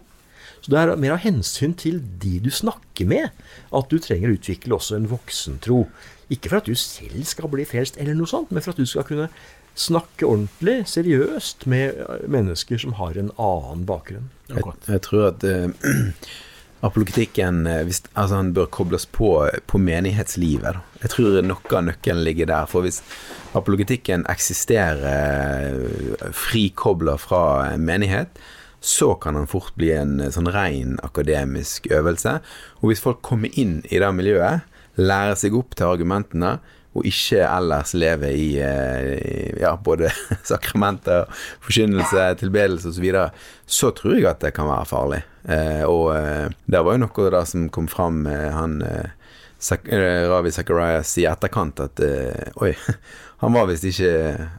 [0.61, 3.31] Så det er mer av hensyn til de du snakker med,
[3.71, 5.85] at du trenger å utvikle også en voksentro.
[6.33, 8.88] Ikke for at du selv skal bli frelst, eller noe sånt, men for at du
[8.88, 9.29] skal kunne
[9.77, 12.01] snakke ordentlig, seriøst, med
[12.33, 14.31] mennesker som har en annen bakgrunn.
[14.49, 15.69] Jeg, jeg tror at uh,
[16.84, 19.30] apologetikken eh, hvis, altså han bør kobles på,
[19.66, 20.76] på menighetslivet.
[20.76, 21.00] Da.
[21.04, 22.68] Jeg tror noe av nøkkelen ligger der.
[22.70, 23.02] For hvis
[23.56, 25.02] apologetikken eksisterer
[25.72, 27.42] eh, frikobla fra
[27.80, 28.40] menighet,
[28.86, 32.38] så kan den fort bli en eh, sånn ren akademisk øvelse.
[32.82, 36.58] Og hvis folk kommer inn i det miljøet, lærer seg opp til argumentene,
[36.96, 40.08] og ikke ellers leve i ja, både
[40.48, 41.26] sakramenter,
[41.60, 43.26] forkynnelse, tilbedelse osv., så, videre,
[43.68, 45.18] så tror jeg at det kan være farlig.
[45.46, 49.14] Eh, og eh, det var jo noe da som kom fram med han eh,
[50.26, 52.02] Ravi Zacharias i etterkant, at
[52.61, 52.74] oi,
[53.42, 54.11] han var visst ikke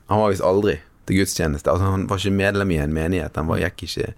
[0.10, 1.70] Han var visst aldri til gudstjeneste.
[1.72, 3.38] Altså, han var ikke medlem i en menighet.
[3.38, 4.10] Han var, gikk ikke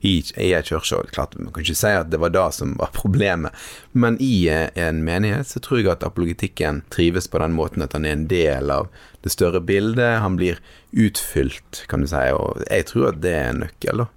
[0.00, 1.02] i, i en kirke.
[1.10, 3.56] Klart, man kan ikke si at det var det som var problemet,
[3.92, 8.06] men i en menighet så tror jeg at apologetikken trives på den måten at han
[8.06, 8.92] er en del av
[9.26, 10.22] det større bildet.
[10.22, 10.62] Han blir
[10.94, 14.06] utfylt, kan du si, og jeg tror at det er en nøkkel.
[14.06, 14.08] da.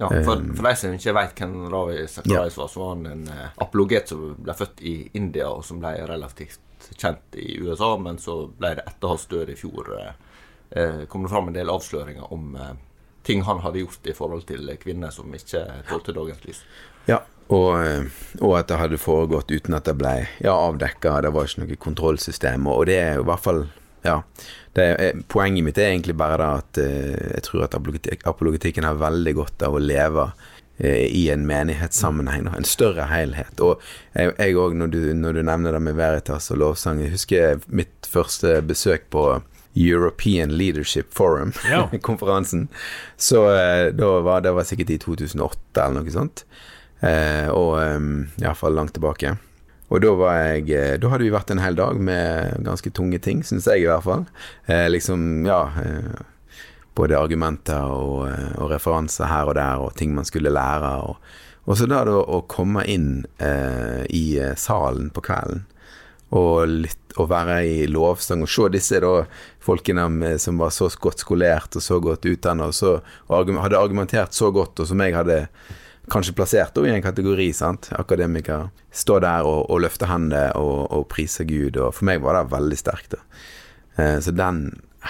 [0.00, 3.26] Ja, for, for de som ikke vet hvem Ravi Zacharias var, så var han en
[3.28, 8.16] eh, apologet som ble født i India, og som ble relativt kjent i USA, men
[8.18, 10.14] så ble det etter hans død i fjor eh,
[10.70, 12.72] eh, kom det fram en del avsløringer om eh,
[13.28, 16.64] ting han hadde gjort i forhold til kvinner som ikke tålte dagens lys.
[17.10, 18.06] Ja, og, eh,
[18.40, 21.18] og, at det hadde foregått uten at det ble ja, avdekka.
[21.24, 22.68] Det var ikke noe kontrollsystem.
[22.70, 23.64] Og det er jo i hvert fall
[24.06, 24.20] Ja.
[24.78, 29.66] Er, poenget mitt er egentlig bare at eh, jeg tror at apologetikken har veldig godt
[29.66, 30.28] av å leve
[30.78, 33.60] eh, i en menighetssammenheng, en større helhet.
[33.60, 33.82] Og
[34.14, 38.60] jeg òg, når, når, du nevner det med Veritas og lovsang Jeg husker mitt første
[38.66, 39.26] besøk på
[39.76, 42.68] European Leadership Forum-konferansen.
[43.16, 46.44] Så Så da var, det var sikkert i 2008 eller noe sånt.
[47.00, 49.36] Eh, og um, iallfall langt tilbake.
[49.90, 53.18] Og da var jeg eh, Da hadde vi vært en hel dag med ganske tunge
[53.22, 54.26] ting, syns jeg i hvert fall.
[54.70, 56.26] Eh, liksom, ja eh,
[56.98, 60.94] Både argumenter og, eh, og, referanser her og der, og ting man skulle lære.
[61.06, 61.18] Og,
[61.66, 64.24] og så da, å komme inn eh, i
[64.58, 65.66] salen på kvelden
[66.30, 69.24] og litt å være i lovsang og se disse da
[69.62, 72.92] folkene som var så godt skolert og så godt utdannet og, så,
[73.26, 75.40] og hadde argumentert så godt, og som jeg hadde
[76.10, 77.90] kanskje plassert i en kategori, sant.
[77.98, 78.68] Akademiker.
[78.92, 81.78] Stå der og, og løfte hendene og, og, prise Gud.
[81.78, 83.16] Og for meg var det veldig sterkt.
[83.96, 84.64] Eh, så den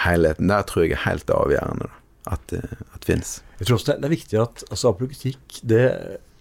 [0.04, 2.00] helheten der tror jeg er helt avgjørende da,
[2.36, 3.38] at, det at fins.
[3.58, 5.86] Jeg tror også det er viktig at altså, apologetikk det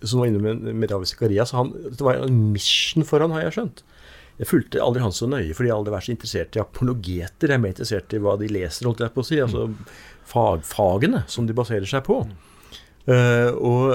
[0.07, 3.57] som var inne med, med Ravi Zakaria, Det var en mission for han, har jeg
[3.57, 3.81] skjønt.
[4.39, 7.51] Jeg fulgte aldri han så nøye, fordi jeg aldri vært så interessert i apologeter.
[7.51, 9.39] Jeg er mer interessert i hva de leser, holdt jeg på å si.
[9.43, 9.65] Altså
[10.29, 12.21] fagfagene som de baserer seg på.
[12.23, 12.48] Uh,
[13.09, 13.85] og,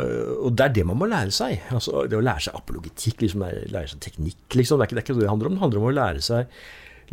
[0.41, 1.61] og, det er det man må lære seg.
[1.75, 4.43] Altså, det å lære seg apologetikk, liksom, lære seg teknikk.
[4.57, 4.81] Liksom.
[4.81, 5.55] Det, er ikke, det er ikke det det handler om.
[5.59, 6.59] Det handler om å lære seg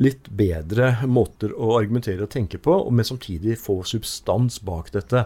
[0.01, 5.25] litt bedre måter å argumentere og tenke på, men samtidig få substans bak dette.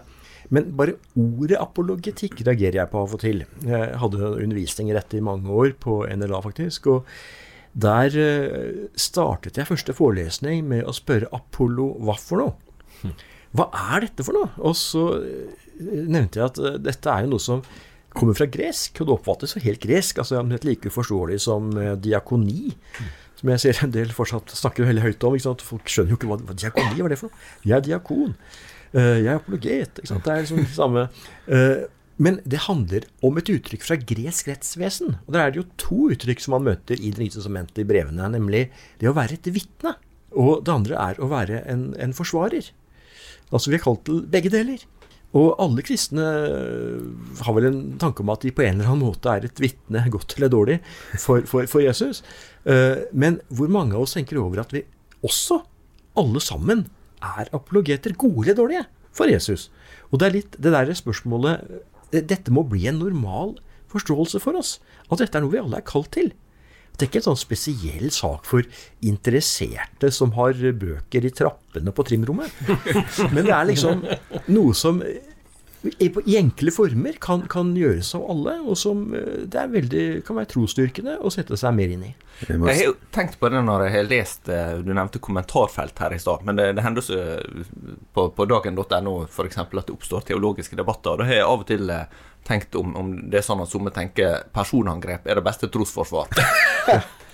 [0.53, 3.43] Men bare ordet apologetikk reagerer jeg på av og til.
[3.65, 6.91] Jeg hadde undervisning i dette i mange år, på NLA faktisk.
[6.91, 7.09] og
[7.75, 12.53] der uh, startet jeg første forelesning med å spørre Apollo hva for noe.
[13.01, 13.15] Hm.
[13.55, 14.51] Hva er dette for noe?
[14.63, 15.03] Og så
[15.79, 17.63] nevnte jeg at eh, dette er jo noe som
[18.15, 20.21] kommer fra gresk, og det oppfattes jo helt gresk.
[20.21, 22.75] altså Helt like uforståelig som eh, diakoni.
[23.35, 25.35] Som jeg ser en del fortsatt snakker veldig høyt om.
[25.59, 27.43] Folk skjønner jo ikke hva, hva diakoni hva er det for noe.
[27.67, 28.31] Jeg er diakon.
[28.95, 29.99] Uh, jeg er apologet.
[29.99, 31.01] Det er liksom det samme.
[32.15, 35.17] Men det handler om et uttrykk fra gresk rettsvesen.
[35.25, 37.87] Og der er det jo to uttrykk som man møter i Det nye testamentet i
[37.89, 38.69] brevene, nemlig
[39.01, 39.97] det å være et vitne.
[40.31, 42.71] Og det andre er å være en, en forsvarer.
[43.51, 44.83] Altså Vi er kalt til begge deler.
[45.35, 46.25] Og alle kristne
[47.43, 50.05] har vel en tanke om at de på en eller annen måte er et vitne,
[50.11, 50.77] godt eller dårlig,
[51.19, 52.21] for, for, for, Jesus.
[52.63, 54.85] Eh, men hvor mange av oss tenker over at vi
[55.25, 55.59] også,
[56.15, 56.85] alle sammen,
[57.25, 59.67] er apologeter, gode eller dårlige, for Jesus?
[60.11, 61.83] Og det er litt det der spørsmålet
[62.15, 63.57] Dette må bli en normal
[63.91, 64.77] forståelse for oss.
[65.09, 66.31] At dette er noe vi alle er kalt til.
[66.95, 68.65] Det er ikke en sånn spesiell sak for
[69.05, 72.51] interesserte som har bøker i trappene på trimrommet.
[73.35, 74.05] Men det er liksom
[74.55, 75.01] noe som
[75.99, 80.39] i enkle former kan, kan, gjøres av alle, og som eh, det er veldig, kan
[80.39, 82.11] være trosstyrkende å sette seg mer inn i.
[82.45, 86.15] Jeg har jo tenkt på det når jeg har lest eh, Du nevnte kommentarfelt her
[86.15, 86.43] i stad.
[86.47, 87.19] Men det, det hender så
[88.13, 89.59] på, på dagen.no f.eks.
[89.61, 91.15] at det oppstår teologiske debatter.
[91.15, 93.73] Og da har jeg av og til eh, tenkt om, om det er sånn at
[93.73, 96.33] noen tenker personangrep er det beste trosforsvar.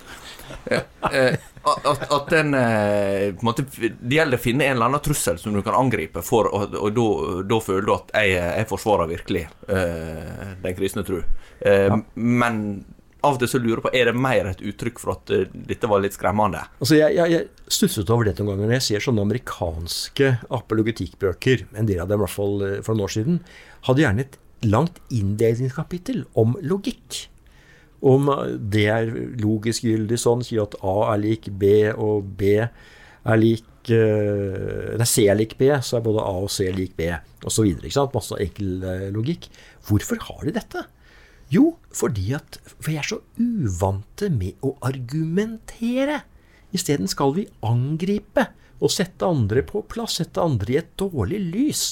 [1.12, 5.02] Eh, at, at, den eh, på en måte, Det gjelder å finne en eller annen
[5.04, 6.98] trussel som du kan angripe, for, og, og
[7.48, 11.20] da føler du at jeg, jeg forsvarer virkelig uh, den kristne tru.
[11.62, 11.98] Uh, ja.
[12.14, 12.60] Men
[13.22, 15.44] av og til så lurer jeg på Er det mer et uttrykk for at uh,
[15.70, 16.64] dette var litt skremmende?
[16.82, 21.66] Altså Jeg, jeg, jeg stusset over det noen ganger når jeg ser sånne amerikanske apologetikkbøker,
[21.78, 23.42] en del av dem i hvert fall for noen år siden,
[23.86, 27.26] hadde gjerne et langt inndelingskapittel om logikk.
[28.02, 28.30] Om
[28.72, 33.92] det er logisk gyldig sånn, sier at A er lik B, og B er lik
[33.94, 37.12] eh, Nei, C er lik B, så er både A og C lik B,
[37.46, 37.70] osv.
[38.14, 39.46] Masse enkel eh, logikk.
[39.86, 40.82] Hvorfor har de dette?
[41.52, 46.22] Jo, fordi at For jeg er så uvante med å argumentere.
[46.72, 48.48] Isteden skal vi angripe
[48.82, 51.84] og sette andre på plass, sette andre i et dårlig lys.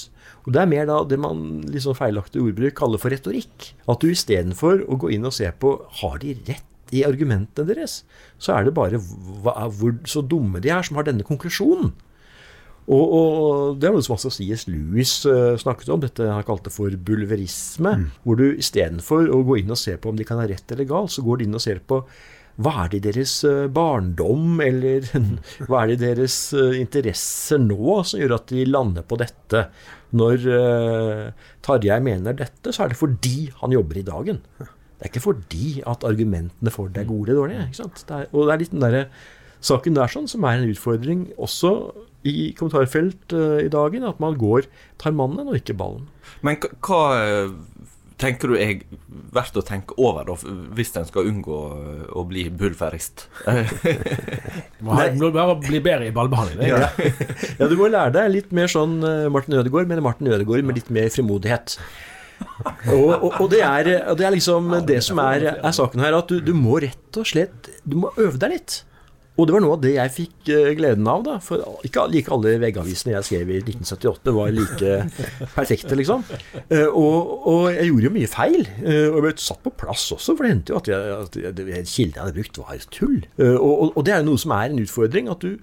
[0.47, 3.73] Og Det er mer da det man liksom feilaktig ordbruk kaller for retorikk.
[3.91, 6.67] At du istedenfor å gå inn og se på har de rett
[6.97, 8.01] i argumentene deres,
[8.41, 11.93] så er det bare hva, hvor så dumme de er som har denne konklusjonen.
[12.91, 14.65] Og, og det er noe som også C.S.
[14.67, 17.93] Lewis eh, snakket om, dette han kalte for bulverisme.
[18.25, 20.89] Hvor du istedenfor å gå inn og se på om de kan ha rett eller
[20.91, 22.03] galt, så går du inn og ser på
[22.61, 25.07] hva er det i deres eh, barndom, eller
[25.69, 29.65] hva er det i deres eh, interesser nå som gjør at de lander på dette?
[30.11, 34.41] Når uh, Tarjei mener dette, så er det fordi han jobber i dagen.
[34.59, 37.67] Det er ikke fordi at argumentene for det er gode eller dårlige.
[37.69, 38.03] Ikke sant?
[38.09, 38.99] Det er, og det er litt den der
[39.63, 41.71] saken der sånn som er en utfordring også
[42.27, 44.67] i kommentarfelt uh, i dagen, at man går
[45.01, 46.09] tar mannen og ikke ballen.
[46.47, 47.55] Men hva eh,
[48.21, 48.83] tenker du er
[49.35, 50.37] verdt å tenke over, da,
[50.77, 51.59] hvis en skal unngå
[52.13, 53.27] å bli bulverist?
[54.85, 56.69] Må ha- må bare bli bedre i ballbehandling.
[56.69, 56.91] Ja.
[57.61, 60.81] ja, du må lære deg litt mer sånn eh, Martin Ødegaard, men Martin Ødegaard med
[60.81, 61.79] litt mer frimodighet.
[62.89, 66.17] Og, og, og, det er, og det er liksom det som er, er saken her,
[66.17, 68.79] at du, du må rett og slett Du må øve deg litt.
[69.41, 71.23] Og det var noe av det jeg fikk eh, gleden av.
[71.25, 74.93] da, For ikke like alle veggavisene jeg skrev i 1978 var like
[75.57, 76.25] perfekte, liksom.
[76.69, 78.69] Eh, Og, og jeg gjorde jo mye feil.
[78.85, 81.65] eh, Og jeg ble satt på plass også, for det hendte jo at, jeg, at
[81.89, 83.21] kilden jeg hadde brukt, var tull.
[83.41, 85.31] Og, og, og det er jo noe som er en utfordring.
[85.33, 85.57] at du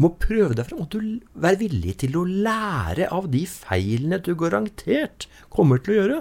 [0.00, 0.82] må prøve deg fram.
[0.86, 5.98] At du være villig til å lære av de feilene du garantert kommer til å
[6.00, 6.20] gjøre.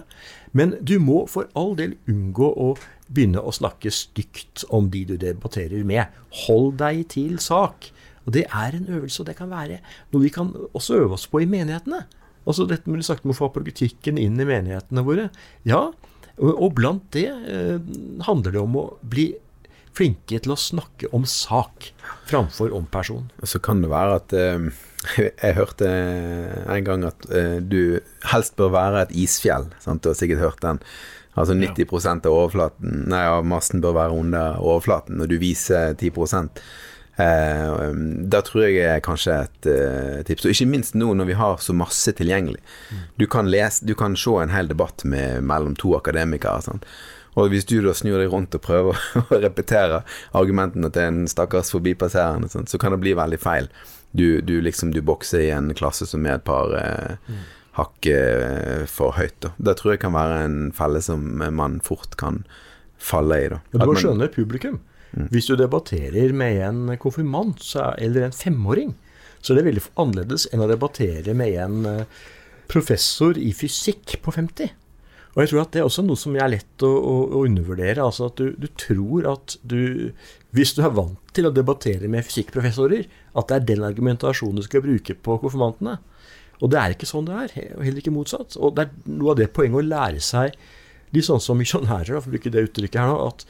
[0.51, 2.74] Men du må for all del unngå å
[3.10, 6.14] begynne å snakke stygt om de du debatterer med.
[6.45, 7.89] Hold deg til sak.
[8.26, 9.80] Og det er en øvelse, og det kan være
[10.14, 12.03] noe vi kan også øve oss på i menighetene.
[12.49, 15.30] Altså dette med sagt å få apologetikken inn i menighetene våre.
[15.68, 15.89] Ja,
[16.39, 17.80] og, blant det eh,
[18.24, 19.34] handler det om å bli
[19.97, 21.89] flinke til å snakke om sak
[22.30, 23.28] framfor om person.
[23.43, 24.70] Så kan det være at eh,
[25.43, 27.99] Jeg hørte en gang at eh, du
[28.32, 29.70] helst bør være et isfjell.
[29.84, 30.03] Sant?
[30.03, 30.82] Du har sikkert hørt den.
[31.38, 36.10] Altså 90% av overflaten Nei, av massen bør være under overflaten, og du viser 10
[37.20, 37.94] Eh,
[38.32, 40.46] da tror jeg er kanskje et eh, tips.
[40.46, 42.62] Og ikke minst nå når vi har så masse tilgjengelig.
[43.20, 46.64] Du kan, lese, du kan se en hel debatt med, mellom to akademikere.
[46.64, 46.88] Sant?
[47.36, 51.74] Og hvis du da snur deg rundt og prøver å repetere argumentene til en stakkars
[51.76, 53.68] forbipasserende, så kan det bli veldig feil.
[54.12, 58.86] Du, du liksom du bokser i en klasse som er et par eh, hakk eh,
[58.90, 59.36] for høyt.
[59.44, 59.52] Da.
[59.60, 62.44] Det tror jeg kan være en felle som man fort kan
[63.00, 63.50] falle i.
[63.50, 63.60] Da.
[63.72, 64.80] Men du må skjønne publikum.
[65.34, 68.94] Hvis du debatterer med en konfirmant så er- eller en femåring,
[69.42, 72.06] så er det veldig annerledes enn å debattere med en eh,
[72.68, 74.70] professor i fysikk på 50.
[75.36, 78.02] Og jeg tror at det er også noe som er lett å, å, å undervurdere.
[78.04, 80.12] Altså at du, du tror at du
[80.52, 83.06] Hvis du er vant til å debattere med fysikkprofessorer,
[83.38, 86.00] at det er den argumentasjonen du skal bruke på konfirmantene.
[86.60, 88.57] Og det er ikke sånn det er, og heller ikke motsatt.
[88.60, 90.55] Og det er noe av det poenget å lære seg,
[91.16, 93.45] litt sånn som misjonærer, for å bruke det uttrykket her nå, at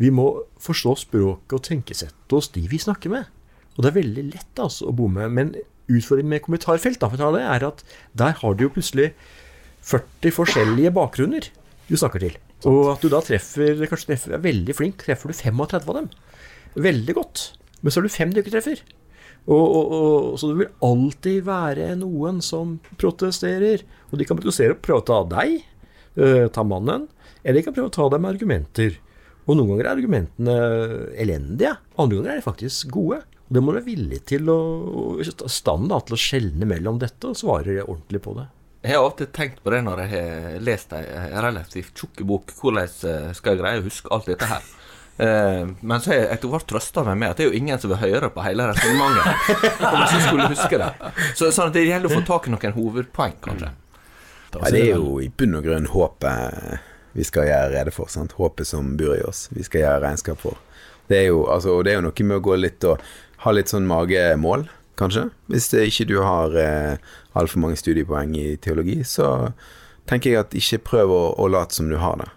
[0.00, 0.28] vi må
[0.62, 3.28] forstå språket og tenkesettet hos de vi snakker med.
[3.74, 5.26] Og det er veldig lett altså, å bomme.
[5.32, 5.54] Men
[5.90, 7.82] utfordringen med kommentarfelt da, det, er at
[8.18, 9.10] der har du jo plutselig
[9.88, 11.48] 40 forskjellige bakgrunner
[11.88, 12.38] du snakker til.
[12.68, 16.10] Og at du da treffer, kanskje treffer, er veldig flink, treffer du 35 av dem.
[16.78, 17.46] Veldig godt.
[17.82, 18.84] Men så er du fem du ikke treffer.
[19.50, 23.82] Og, og, og, så det vil alltid være noen som protesterer.
[24.12, 25.56] Og de kan protestere og prøve å ta deg,
[26.20, 27.08] øh, ta mannen,
[27.42, 28.98] eller de kan prøve å ta deg med argumenter.
[29.48, 30.56] Og noen ganger er argumentene
[31.18, 33.22] elendige, andre ganger er de faktisk gode.
[33.48, 37.26] Og det må du være villig til å- stand da, til å skjelne mellom dette
[37.28, 38.46] og svare ordentlig på det.
[38.82, 41.02] Jeg har alltid tenkt på det når jeg har lest ei
[41.42, 42.50] relativt tjukk bok.
[42.58, 44.62] Hvordan eh, skal jeg greie å huske alt dette her?
[45.22, 47.78] Eh, men så har jeg etter hvert trøsta meg med at det er jo ingen
[47.78, 49.52] som vil høre på hele resonnementet.
[49.86, 50.88] om skulle huske det.
[51.38, 53.70] Så sånn det gjelder å få tak i noen hovedpoeng, kanskje.
[54.52, 56.80] Ja, det er jo i bunn og grunn håpet
[57.16, 58.10] vi skal gjøre rede for.
[58.12, 58.34] Sant?
[58.40, 60.58] Håpet som bor i oss, vi skal gjøre regnskap for.
[61.08, 63.00] Det er jo, altså, det er jo noe med å gå litt og
[63.44, 64.66] ha litt sånn magemål,
[65.00, 65.28] kanskje.
[65.52, 67.00] Hvis ikke du har eh,
[67.38, 69.52] altfor mange studiepoeng i teologi, så
[70.08, 72.30] tenker jeg at ikke prøv å, å late som du har det.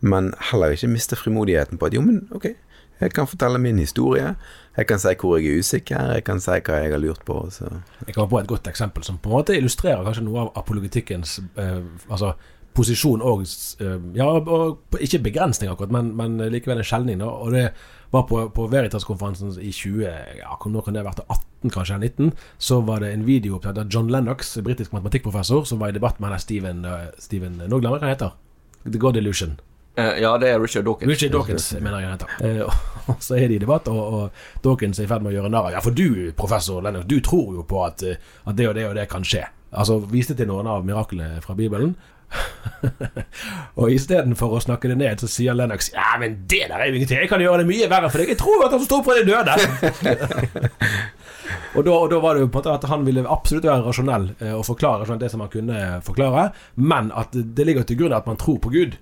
[0.00, 2.52] Men heller ikke miste frimodigheten på at jo, men ok,
[3.00, 4.34] jeg kan fortelle min historie.
[4.76, 7.42] Jeg kan si hvor jeg er usikker, jeg kan si hva jeg har lurt på.
[7.50, 7.68] Så.
[8.06, 11.38] Jeg kommer på et godt eksempel som på en måte illustrerer kanskje noe av apologetikkens
[11.56, 11.80] eh,
[12.10, 12.34] altså
[12.76, 17.24] posisjon og eh, Ja, og ikke begrensning akkurat, men, men likevel en skjelning.
[17.24, 17.70] Og det
[18.12, 20.04] var på, på Veritas-konferansen i 20
[20.40, 21.24] ja, Når kan det ha vært?
[21.26, 21.98] 18, kanskje?
[21.98, 22.36] 19?
[22.58, 26.20] Så var det en video opptatt av John Lennox, britisk matematikkprofessor, som var i debatt
[26.20, 28.38] med henne Steven, eh, Steven Nå jeg hva han heter.
[28.84, 29.58] The God Illusion.
[29.96, 31.10] Eh, ja, det er Richard Dawkins.
[31.10, 32.20] Richard Dawkins, mener jeg han.
[32.44, 32.80] Eh,
[33.10, 35.50] og så er de i debatt, og, og Dawkins er i ferd med å gjøre
[35.50, 38.70] narr av Ja, for du, professor Lennox, du tror jo på at, eh, at det
[38.70, 39.44] og det og det kan skje.
[39.70, 41.94] Altså viste til noen av miraklene fra Bibelen.
[43.80, 47.00] og istedenfor å snakke det ned, så sier Lennox Ja, men det der er jo
[47.00, 47.24] ingenting.
[47.24, 48.30] Jeg kan gjøre det mye verre for deg.
[48.34, 49.56] Jeg tror at han står på det døde.
[51.74, 53.84] Og da, og da var det jo på en måte at han ville absolutt være
[53.84, 57.86] rasjonell eh, og forklare rasjonelt det som han kunne forklare, men at det, det ligger
[57.86, 58.96] til grunn at man tror på Gud.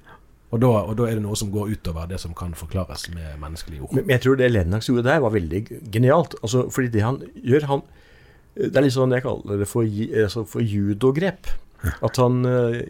[0.48, 3.36] Og da, og da er det noe som går utover det som kan forklares med
[3.42, 3.96] menneskelige ord.
[3.98, 5.60] Men, jeg tror det Lennox gjorde der, var veldig
[5.92, 6.38] genialt.
[6.42, 7.82] Altså, fordi det han gjør han,
[8.58, 9.86] Det er litt sånn jeg kaller det for,
[10.18, 11.46] altså for judogrep.
[12.02, 12.80] At han eh,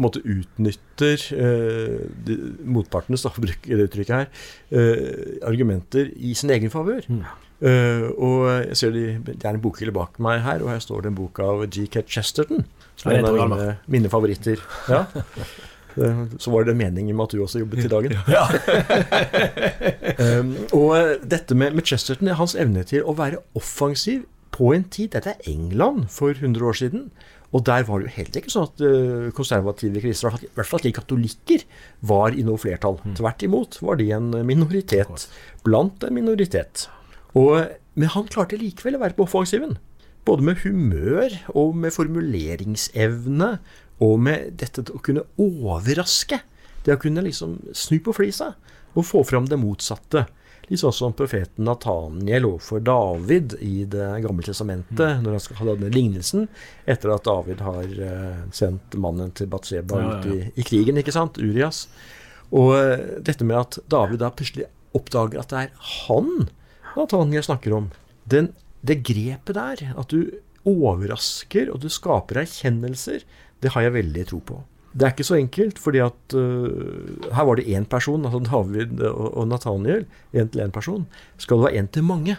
[0.00, 4.30] en måte utnytter uh, de, motpartenes, da, for å bruke det uttrykket her,
[4.72, 7.04] eh, argumenter i sin egen favør.
[7.60, 11.04] Eh, og jeg ser de, det er en bokhylle bak meg her, og her står
[11.04, 12.06] det en bok av G.K.
[12.08, 12.64] Chesterton.
[13.00, 14.62] Som er en av mine, mine favoritter.
[14.88, 15.04] Ja.
[15.96, 18.16] Så var det meningen med at du også jobbet i dagen.
[20.20, 24.82] Um, og dette med, med Chesterton, er hans evne til å være offensiv på en
[24.92, 27.06] tid Dette er England for 100 år siden.
[27.56, 30.50] Og der var det jo helt ikke sånn at eh, konservative kristne, i hvert fall-
[30.50, 31.64] i hvert fall ikke katolikker,
[32.12, 33.00] var i noe flertall.
[33.18, 35.26] Tvert imot var de en minoritet
[35.66, 36.84] blant en minoritet.
[37.34, 39.78] Og, men han klarte likevel å være på offensiven.
[40.28, 43.54] Både med humør og med formuleringsevne,
[44.00, 46.40] og med dette å kunne overraske.
[46.84, 48.54] Det å kunne liksom snu på flisa
[48.96, 50.24] og få fram det motsatte.
[50.70, 55.66] Litt sånn som profeten Nataniel overfor David i Det gamle testamentet, når han skal ha
[55.72, 56.46] denne lignelsen
[56.86, 61.00] etter at David har eh, sendt mannen til Batseba Ja, ja, ut i, i krigen,
[61.00, 61.40] ikke sant?
[61.42, 61.88] Urias.
[62.54, 66.48] Og eh, dette med at David da plutselig oppdager at det er han
[66.94, 67.90] Nataniel snakker om.
[68.30, 68.52] Den,
[68.86, 70.38] det grepet der, at du
[70.68, 73.24] overrasker og du skaper erkjennelser,
[73.60, 74.60] det har jeg veldig tro på.
[74.90, 79.00] Det er ikke så enkelt, fordi at uh, her var det én person, altså David
[79.06, 80.06] og, og Nathaniel.
[80.34, 81.04] Én til én person.
[81.38, 82.36] Skal det være én til mange,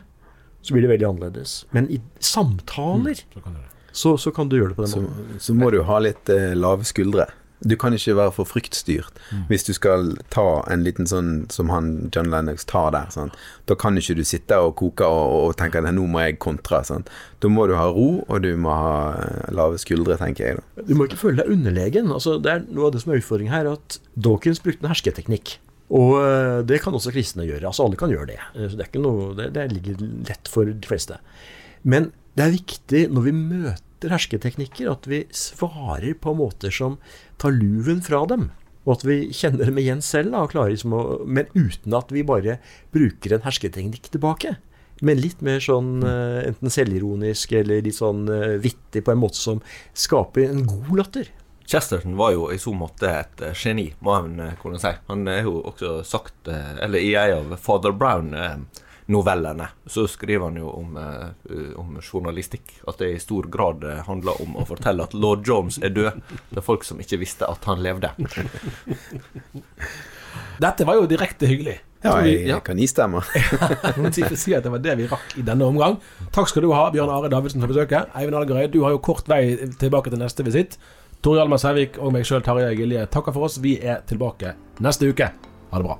[0.62, 1.54] så blir det veldig annerledes.
[1.72, 3.56] Men i samtaler Så kan
[3.92, 5.40] så, så kan du gjøre det på den Så, måten.
[5.40, 7.26] så må du ha litt uh, lave skuldre.
[7.62, 12.10] Du kan ikke være for fryktstyrt hvis du skal ta en liten sånn som han
[12.16, 13.12] John Lennox tar der.
[13.14, 13.36] Sant?
[13.70, 16.82] Da kan ikke du sitte og koke og, og tenke at nå må jeg kontre.
[16.88, 17.12] Sant?
[17.40, 20.58] Da må du ha ro, og du må ha eh, lave skuldre, tenker jeg.
[20.58, 20.86] da.
[20.90, 22.10] Du må ikke føle deg underlegen.
[22.12, 25.60] Altså, det er noe av det som er utfordringen her, at Dawkins brukte en hersketeknikk.
[25.92, 27.66] Og øh, det kan også kristne gjøre.
[27.68, 28.40] Altså alle kan gjøre det.
[28.56, 30.02] Eh, Så det, er ikke noe, det, det ligger
[30.32, 31.20] lett for de fleste.
[31.84, 32.10] Men
[32.40, 36.98] det er viktig når vi møter hersketeknikker, at vi svarer på måter som
[37.42, 38.50] tar luven fra dem.
[38.88, 42.10] Og at vi kjenner dem igjen selv, da, og klarer liksom å, men uten at
[42.14, 42.58] vi bare
[42.94, 44.56] bruker en hersketeknikk tilbake.
[45.06, 49.40] Men litt mer sånn eh, enten selvironisk eller litt sånn eh, vittig på en måte
[49.42, 49.62] som
[49.98, 51.32] skaper en god latter.
[51.72, 54.94] Chesterton var jo i så måte et eh, geni, må en kunne si.
[55.10, 57.94] Han er jo også sagt Eller i ei av Father
[59.12, 62.72] Brown-novellene så skriver han jo om, eh, om journalistikk.
[62.88, 66.22] At det i stor grad eh, handler om å fortelle at lord Jones er død.
[66.50, 68.12] Det er folk som ikke visste at han levde.
[70.62, 71.80] Dette var jo direkte hyggelig.
[72.02, 73.22] Ja, Tror vi- jeg, jeg kan istemme.
[74.16, 76.00] Si at det var det vi rakk i denne omgang.
[76.34, 78.10] Takk skal du ha, Bjørn Are Davidsen, for besøket.
[78.16, 80.78] Eivind Algerøy, du har jo kort vei tilbake til neste visitt.
[81.22, 83.60] Tor Hjalmar Sævik og meg sjøl, Tarjei Gilje, takker for oss.
[83.62, 85.30] Vi er tilbake neste uke.
[85.72, 86.00] Ha det bra.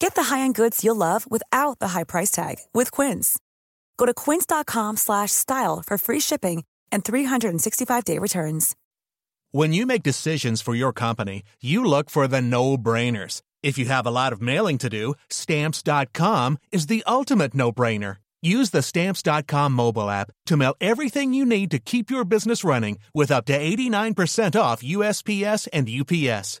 [0.00, 3.38] Get the high-end goods you'll love without the high price tag with Quince.
[3.96, 8.76] Go to quince.com slash style for free shipping and 365-day returns.
[9.50, 13.42] When you make decisions for your company, you look for the no-brainers.
[13.62, 18.16] If you have a lot of mailing to do, stamps.com is the ultimate no-brainer.
[18.40, 22.98] Use the stamps.com mobile app to mail everything you need to keep your business running
[23.12, 26.60] with up to 89% off USPS and UPS.